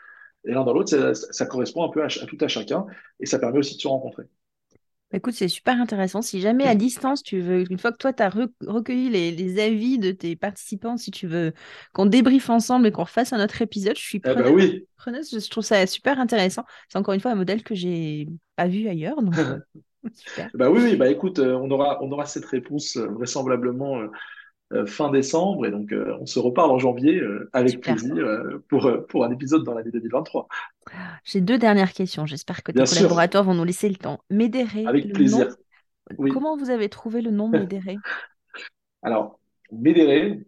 [0.46, 2.86] Et l'un dans l'autre, ça, correspond un peu à, tout à chacun.
[3.20, 4.24] Et ça permet aussi de se rencontrer.
[5.12, 6.20] Écoute, c'est super intéressant.
[6.20, 8.28] Si jamais à distance, tu veux, une fois que toi, tu as
[8.66, 11.52] recueilli les, avis de tes participants, si tu veux
[11.92, 15.32] qu'on débriefe ensemble et qu'on refasse un autre épisode, je suis eh ben preneuse.
[15.32, 15.40] oui.
[15.40, 16.64] Je trouve ça super intéressant.
[16.88, 19.22] C'est encore une fois un modèle que j'ai pas vu ailleurs.
[19.22, 19.60] Donc, euh,
[20.54, 24.02] Bah oui, oui, bah écoute, euh, on aura, on aura cette réponse euh, vraisemblablement
[24.86, 28.14] fin décembre et donc on se reparle en janvier avec plaisir
[28.68, 30.48] pour, pour un épisode dans l'année 2023.
[31.24, 32.26] J'ai deux dernières questions.
[32.26, 34.18] J'espère que tes collaborateurs vont nous laisser le temps.
[34.30, 34.86] Médéré.
[34.86, 35.48] Avec plaisir.
[36.16, 37.96] Comment vous avez trouvé le nom Médéré?
[39.02, 39.38] Alors,
[39.72, 40.46] Médéré,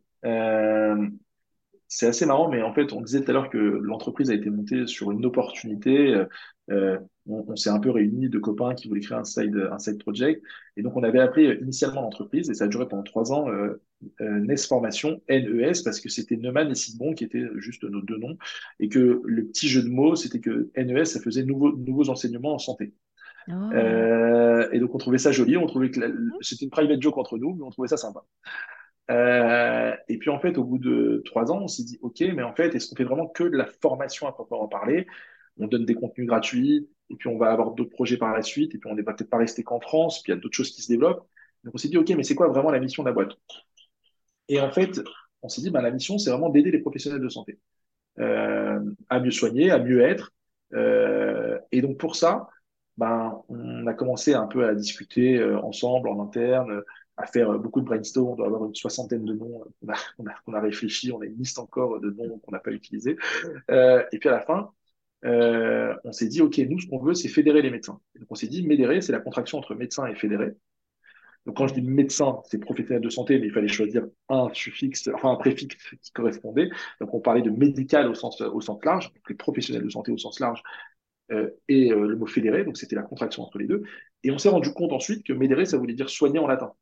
[1.88, 4.50] c'est assez marrant, mais en fait, on disait tout à l'heure que l'entreprise a été
[4.50, 6.14] montée sur une opportunité.
[6.14, 6.24] Euh,
[6.70, 6.98] euh
[7.30, 10.42] on, s'est un peu réunis de copains qui voulaient créer un side, un side project.
[10.78, 13.82] Et donc, on avait appelé initialement l'entreprise, et ça a duré pendant trois ans, euh,
[14.22, 18.16] euh NES Formation, NES, parce que c'était Neumann et Sidbon qui étaient juste nos deux
[18.16, 18.38] noms.
[18.80, 22.54] Et que le petit jeu de mots, c'était que NES, ça faisait nouveaux, nouveaux enseignements
[22.54, 22.94] en santé.
[23.48, 23.52] Oh.
[23.72, 25.56] Euh, et donc, on trouvait ça joli.
[25.56, 26.00] On trouvait que
[26.40, 28.24] c'était une private joke entre nous, mais on trouvait ça sympa.
[29.10, 32.42] Euh, et puis en fait, au bout de trois ans, on s'est dit, OK, mais
[32.42, 35.06] en fait, est-ce qu'on fait vraiment que de la formation à proprement parler?
[35.58, 38.74] On donne des contenus gratuits, et puis on va avoir d'autres projets par la suite,
[38.74, 40.70] et puis on n'est peut-être pas resté qu'en France, puis il y a d'autres choses
[40.70, 41.26] qui se développent.
[41.64, 43.32] Donc on s'est dit, OK, mais c'est quoi vraiment la mission de la boîte?
[44.48, 45.00] Et en fait,
[45.42, 47.58] on s'est dit, ben, la mission, c'est vraiment d'aider les professionnels de santé
[48.18, 50.32] euh, à mieux soigner, à mieux être.
[50.74, 52.48] Euh, et donc pour ça,
[52.96, 56.82] ben, on a commencé un peu à discuter euh, ensemble, en interne,
[57.18, 58.28] à faire beaucoup de brainstorm.
[58.28, 59.64] On doit avoir une soixantaine de noms
[60.16, 61.12] qu'on a, a, réfléchi.
[61.12, 63.16] On a une liste encore de noms qu'on n'a pas utilisés.
[63.70, 64.70] Euh, et puis à la fin,
[65.24, 68.00] euh, on s'est dit, OK, nous, ce qu'on veut, c'est fédérer les médecins.
[68.18, 70.54] donc on s'est dit, médérer, c'est la contraction entre médecin et fédéré.
[71.46, 75.08] Donc quand je dis médecin, c'est professionnel de santé, mais il fallait choisir un suffixe,
[75.14, 76.68] enfin un préfixe qui correspondait.
[77.00, 80.12] Donc on parlait de médical au sens, au sens large, donc les professionnels de santé
[80.12, 80.62] au sens large,
[81.30, 83.82] euh, et euh, le mot fédéré, donc c'était la contraction entre les deux.
[84.24, 86.72] Et on s'est rendu compte ensuite que médérer, ça voulait dire soigner en latin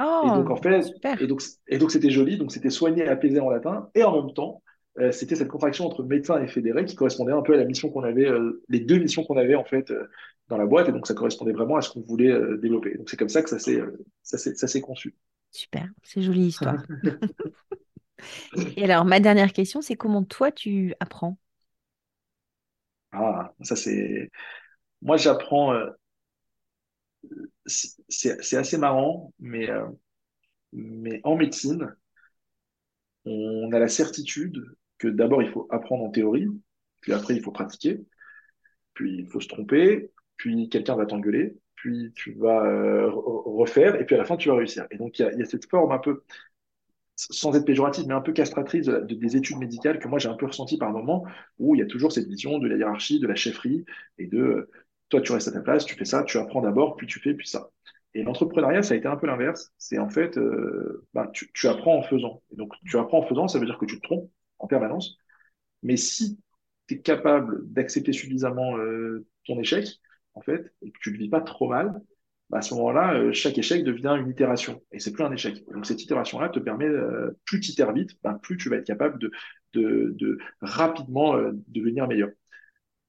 [0.00, 0.86] et donc, oh, en fait,
[1.20, 4.22] et donc, et donc c'était joli, donc c'était soigner et apaiser en latin, et en
[4.22, 4.62] même temps,
[4.98, 7.90] euh, c'était cette contraction entre médecin et fédéré qui correspondait un peu à la mission
[7.90, 10.08] qu'on avait, euh, les deux missions qu'on avait en fait euh,
[10.48, 12.96] dans la boîte, et donc ça correspondait vraiment à ce qu'on voulait développer.
[12.96, 13.82] Donc c'est comme ça que ça s'est,
[14.22, 15.14] ça s'est, conçu.
[15.50, 16.82] Super, c'est jolie histoire.
[18.76, 21.36] et alors, ma dernière question, c'est comment toi tu apprends?
[23.12, 24.30] Ah, ça c'est.
[25.02, 25.72] Moi, j'apprends
[28.08, 29.86] c'est assez marrant, mais, euh,
[30.72, 31.94] mais en médecine,
[33.24, 34.64] on a la certitude
[34.98, 36.48] que d'abord, il faut apprendre en théorie,
[37.00, 38.00] puis après, il faut pratiquer,
[38.94, 44.04] puis il faut se tromper, puis quelqu'un va t'engueuler, puis tu vas euh, refaire, et
[44.04, 44.86] puis à la fin, tu vas réussir.
[44.90, 46.22] Et donc, il y a, cette forme un peu,
[47.16, 50.34] sans être péjorative, mais un peu castratrice de, des études médicales que moi, j'ai un
[50.34, 51.24] peu ressenti par moment,
[51.58, 53.84] où il y a toujours cette vision de la hiérarchie, de la chefferie,
[54.18, 54.70] et de
[55.10, 57.34] toi, tu restes à ta place, tu fais ça, tu apprends d'abord, puis tu fais,
[57.34, 57.70] puis ça.
[58.14, 59.72] Et l'entrepreneuriat, ça a été un peu l'inverse.
[59.78, 60.38] C'est en fait,
[61.14, 62.42] bah, tu, tu, apprends en faisant.
[62.52, 65.16] Et donc, tu apprends en faisant, ça veut dire que tu te trompes en permanence.
[65.82, 66.38] Mais si
[66.86, 69.86] tu es capable d'accepter suffisamment euh, ton échec,
[70.34, 72.00] en fait, et que tu ne le vis pas trop mal,
[72.50, 74.82] bah, à ce moment-là, euh, chaque échec devient une itération.
[74.92, 75.64] Et c'est plus un échec.
[75.72, 78.86] Donc, cette itération-là te permet, euh, plus tu itères vite, bah, plus tu vas être
[78.86, 79.30] capable de,
[79.74, 81.36] de, de rapidement
[81.68, 82.30] devenir meilleur.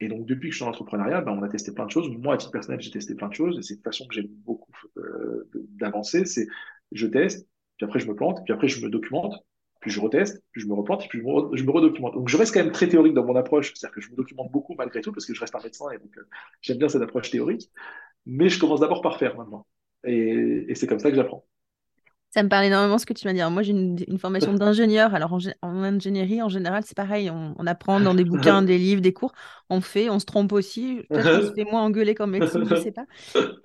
[0.01, 2.09] Et donc, depuis que je suis dans l'entrepreneuriat, ben, on a testé plein de choses.
[2.09, 3.57] Moi, à titre personnel, j'ai testé plein de choses.
[3.59, 6.25] Et c'est une façon que j'aime beaucoup euh, d'avancer.
[6.25, 6.47] C'est
[6.91, 7.47] je teste,
[7.77, 9.35] puis après je me plante, puis après je me documente,
[9.79, 11.23] puis je reteste, puis je me replante, puis je
[11.63, 12.15] me, redocumente.
[12.15, 13.73] Donc, je reste quand même très théorique dans mon approche.
[13.75, 15.99] C'est-à-dire que je me documente beaucoup malgré tout parce que je reste un médecin et
[15.99, 16.27] donc euh,
[16.61, 17.69] j'aime bien cette approche théorique.
[18.25, 19.67] Mais je commence d'abord par faire maintenant.
[20.03, 21.45] Et c'est comme ça que j'apprends.
[22.33, 23.51] Ça me parle énormément ce que tu vas dire.
[23.51, 25.13] Moi, j'ai une, formation d'ingénieur.
[25.13, 27.29] Alors, en, ingénierie, en général, c'est pareil.
[27.29, 29.33] On, apprend dans des bouquins, des livres, des cours.
[29.69, 31.01] On fait, on se trompe aussi.
[31.09, 33.05] Peut-être qu'on se fait moins engueuler qu'en médecine, je ne sais pas.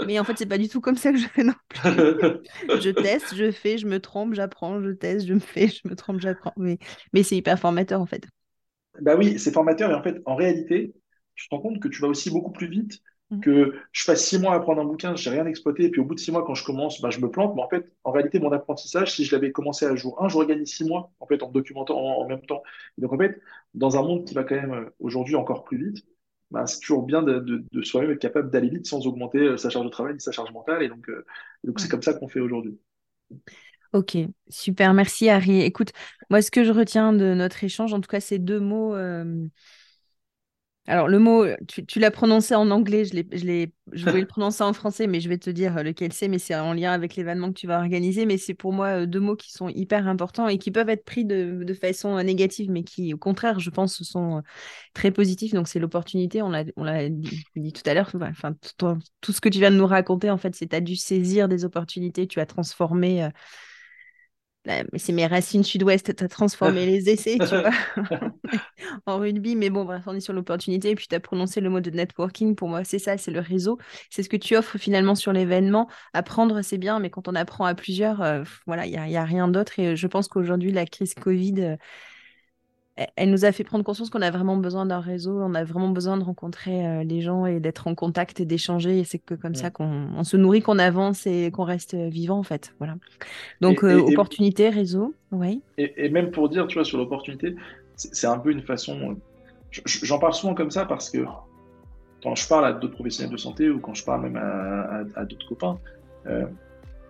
[0.04, 1.80] Mais en fait, c'est pas du tout comme ça que je fais non plus.
[2.80, 5.94] je teste, je fais, je me trompe, j'apprends, je teste, je me fais, je me
[5.94, 6.52] trompe, j'apprends.
[6.56, 6.78] Mais,
[7.12, 8.26] mais c'est hyper formateur, en fait.
[9.00, 9.92] Bah oui, c'est formateur.
[9.92, 10.92] Et en fait, en réalité,
[11.36, 13.00] tu te rends compte que tu vas aussi beaucoup plus vite.
[13.42, 16.00] Que je fasse six mois à apprendre un bouquin, je n'ai rien exploité, et puis
[16.00, 17.56] au bout de six mois, quand je commence, bah, je me plante.
[17.56, 20.46] Mais en fait, en réalité, mon apprentissage, si je l'avais commencé à jour 1, j'aurais
[20.46, 22.62] gagné six mois en fait en me documentant en, même temps.
[22.98, 23.40] donc en fait,
[23.74, 26.06] dans un monde qui va quand même euh, aujourd'hui encore plus vite,
[26.52, 29.70] bah, c'est toujours bien de, de, soi-même être capable d'aller vite sans augmenter euh, sa
[29.70, 30.84] charge de travail, sa charge mentale.
[30.84, 31.26] Et donc, euh,
[31.64, 32.78] donc c'est comme ça qu'on fait aujourd'hui.
[33.92, 34.16] Ok,
[34.48, 35.62] super, merci Harry.
[35.62, 35.90] Écoute,
[36.30, 38.94] moi ce que je retiens de notre échange, en tout cas ces deux mots,
[40.88, 44.72] alors, le mot, tu, l'as prononcé en anglais, je, je, je voulais le prononcer en
[44.72, 47.58] français, mais je vais te dire lequel c'est, mais c'est en lien avec l'événement que
[47.58, 48.24] tu vas organiser.
[48.24, 51.04] Mais c'est pour moi euh, deux mots qui sont hyper importants et qui peuvent être
[51.04, 54.40] pris de, façon euh, négative, mais qui, au contraire, je pense, sont euh,
[54.94, 55.54] très positifs.
[55.54, 56.64] Donc, c'est l'opportunité, on l'a
[57.08, 60.38] dit, dit, tout à l'heure, enfin, tout, ce que tu viens de nous raconter, en
[60.38, 63.28] fait, c'est tu as dû saisir des opportunités, tu as transformé
[64.96, 67.70] c'est mes racines sud-ouest, tu as transformé les essais, tu vois,
[69.06, 69.56] en rugby.
[69.56, 70.90] Mais bon, bref, on est sur l'opportunité.
[70.90, 72.56] Et puis, tu as prononcé le mot de networking.
[72.56, 73.78] Pour moi, c'est ça, c'est le réseau.
[74.10, 75.88] C'est ce que tu offres finalement sur l'événement.
[76.12, 79.16] Apprendre, c'est bien, mais quand on apprend à plusieurs, euh, voilà, il n'y a, y
[79.16, 79.78] a, rien d'autre.
[79.78, 81.76] Et je pense qu'aujourd'hui, la crise Covid, euh,
[83.16, 85.90] elle nous a fait prendre conscience qu'on a vraiment besoin d'un réseau, on a vraiment
[85.90, 88.98] besoin de rencontrer euh, les gens et d'être en contact et d'échanger.
[88.98, 92.42] Et c'est que comme ça qu'on se nourrit, qu'on avance et qu'on reste vivant, en
[92.42, 92.74] fait.
[92.78, 92.94] Voilà.
[93.60, 95.60] Donc, euh, opportunité, réseau, oui.
[95.76, 97.54] Et, même pour dire, tu vois, sur l'opportunité,
[97.96, 99.16] c'est un peu une façon.
[99.84, 101.18] J'en parle souvent comme ça parce que
[102.22, 105.46] quand je parle à d'autres professionnels de santé ou quand je parle même à, d'autres
[105.46, 105.78] copains,
[106.26, 106.46] euh,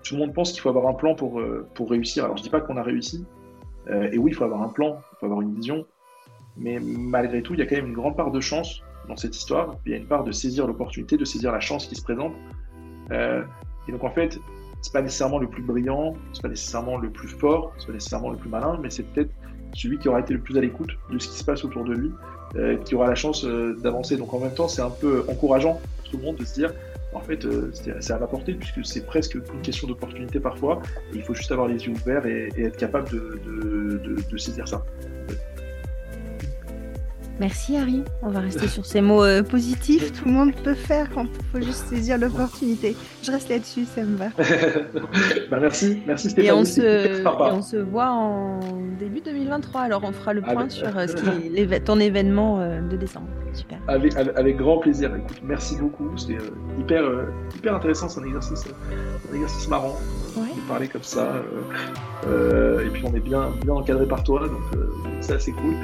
[0.03, 1.41] tout le monde pense qu'il faut avoir un plan pour,
[1.75, 2.25] pour réussir.
[2.25, 3.25] Alors, je dis pas qu'on a réussi,
[3.89, 5.87] euh, et oui, il faut avoir un plan, il faut avoir une vision.
[6.57, 9.37] Mais malgré tout, il y a quand même une grande part de chance dans cette
[9.37, 9.77] histoire.
[9.85, 12.33] Il y a une part de saisir l'opportunité, de saisir la chance qui se présente.
[13.13, 13.45] Euh,
[13.89, 14.39] et donc en fait,
[14.81, 18.31] c'est pas nécessairement le plus brillant, c'est pas nécessairement le plus fort, c'est pas nécessairement
[18.31, 19.31] le plus malin, mais c'est peut-être
[19.75, 21.93] celui qui aura été le plus à l'écoute de ce qui se passe autour de
[21.93, 22.11] lui,
[22.57, 24.17] euh, qui aura la chance d'avancer.
[24.17, 26.73] Donc en même temps, c'est un peu encourageant pour tout le monde de se dire
[27.17, 30.83] en fait, euh, c'est à la portée puisque c'est presque une question d'opportunité parfois.
[31.15, 34.85] il faut juste avoir les yeux ouverts et, être capable de saisir ça.
[37.39, 38.03] Merci Harry.
[38.23, 40.13] On va rester sur ces mots euh, positifs.
[40.13, 42.97] Tout le monde peut faire quand il faut juste saisir l'opportunité.
[43.23, 44.29] Je reste là-dessus, ça me va.
[45.51, 46.49] bah merci, merci Stéphanie.
[46.49, 48.61] Et on, se, on se voit en
[48.99, 49.83] début 2023.
[49.83, 53.29] Alors on fera le point sur euh, ce ton événement euh, de décembre.
[53.57, 53.79] Super.
[53.89, 55.15] Avec, grand plaisir.
[55.17, 56.11] Écoute, merci beaucoup.
[56.17, 56.39] C'était
[56.79, 57.03] hyper,
[57.57, 58.09] hyper intéressant.
[58.09, 58.65] C'est un exercice,
[59.31, 59.97] un exercice marrant
[60.37, 61.43] de parler comme ça.
[62.25, 64.63] et puis on est bien, bien encadré par toi, donc
[65.21, 65.75] c'est assez cool.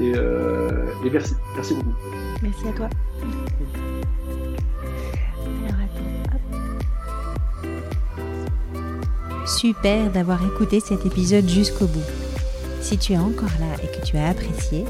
[0.00, 1.34] Et, et merci.
[1.54, 1.94] Merci beaucoup.
[2.42, 2.88] Merci à toi.
[9.46, 12.06] Super d'avoir écouté cet épisode jusqu'au bout.
[12.80, 14.84] Si tu es encore là et que tu as apprécié,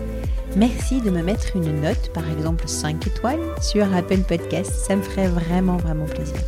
[0.57, 4.73] merci de me mettre une note, par exemple 5 étoiles, sur Apple Podcast.
[4.73, 6.41] Ça me ferait vraiment, vraiment plaisir.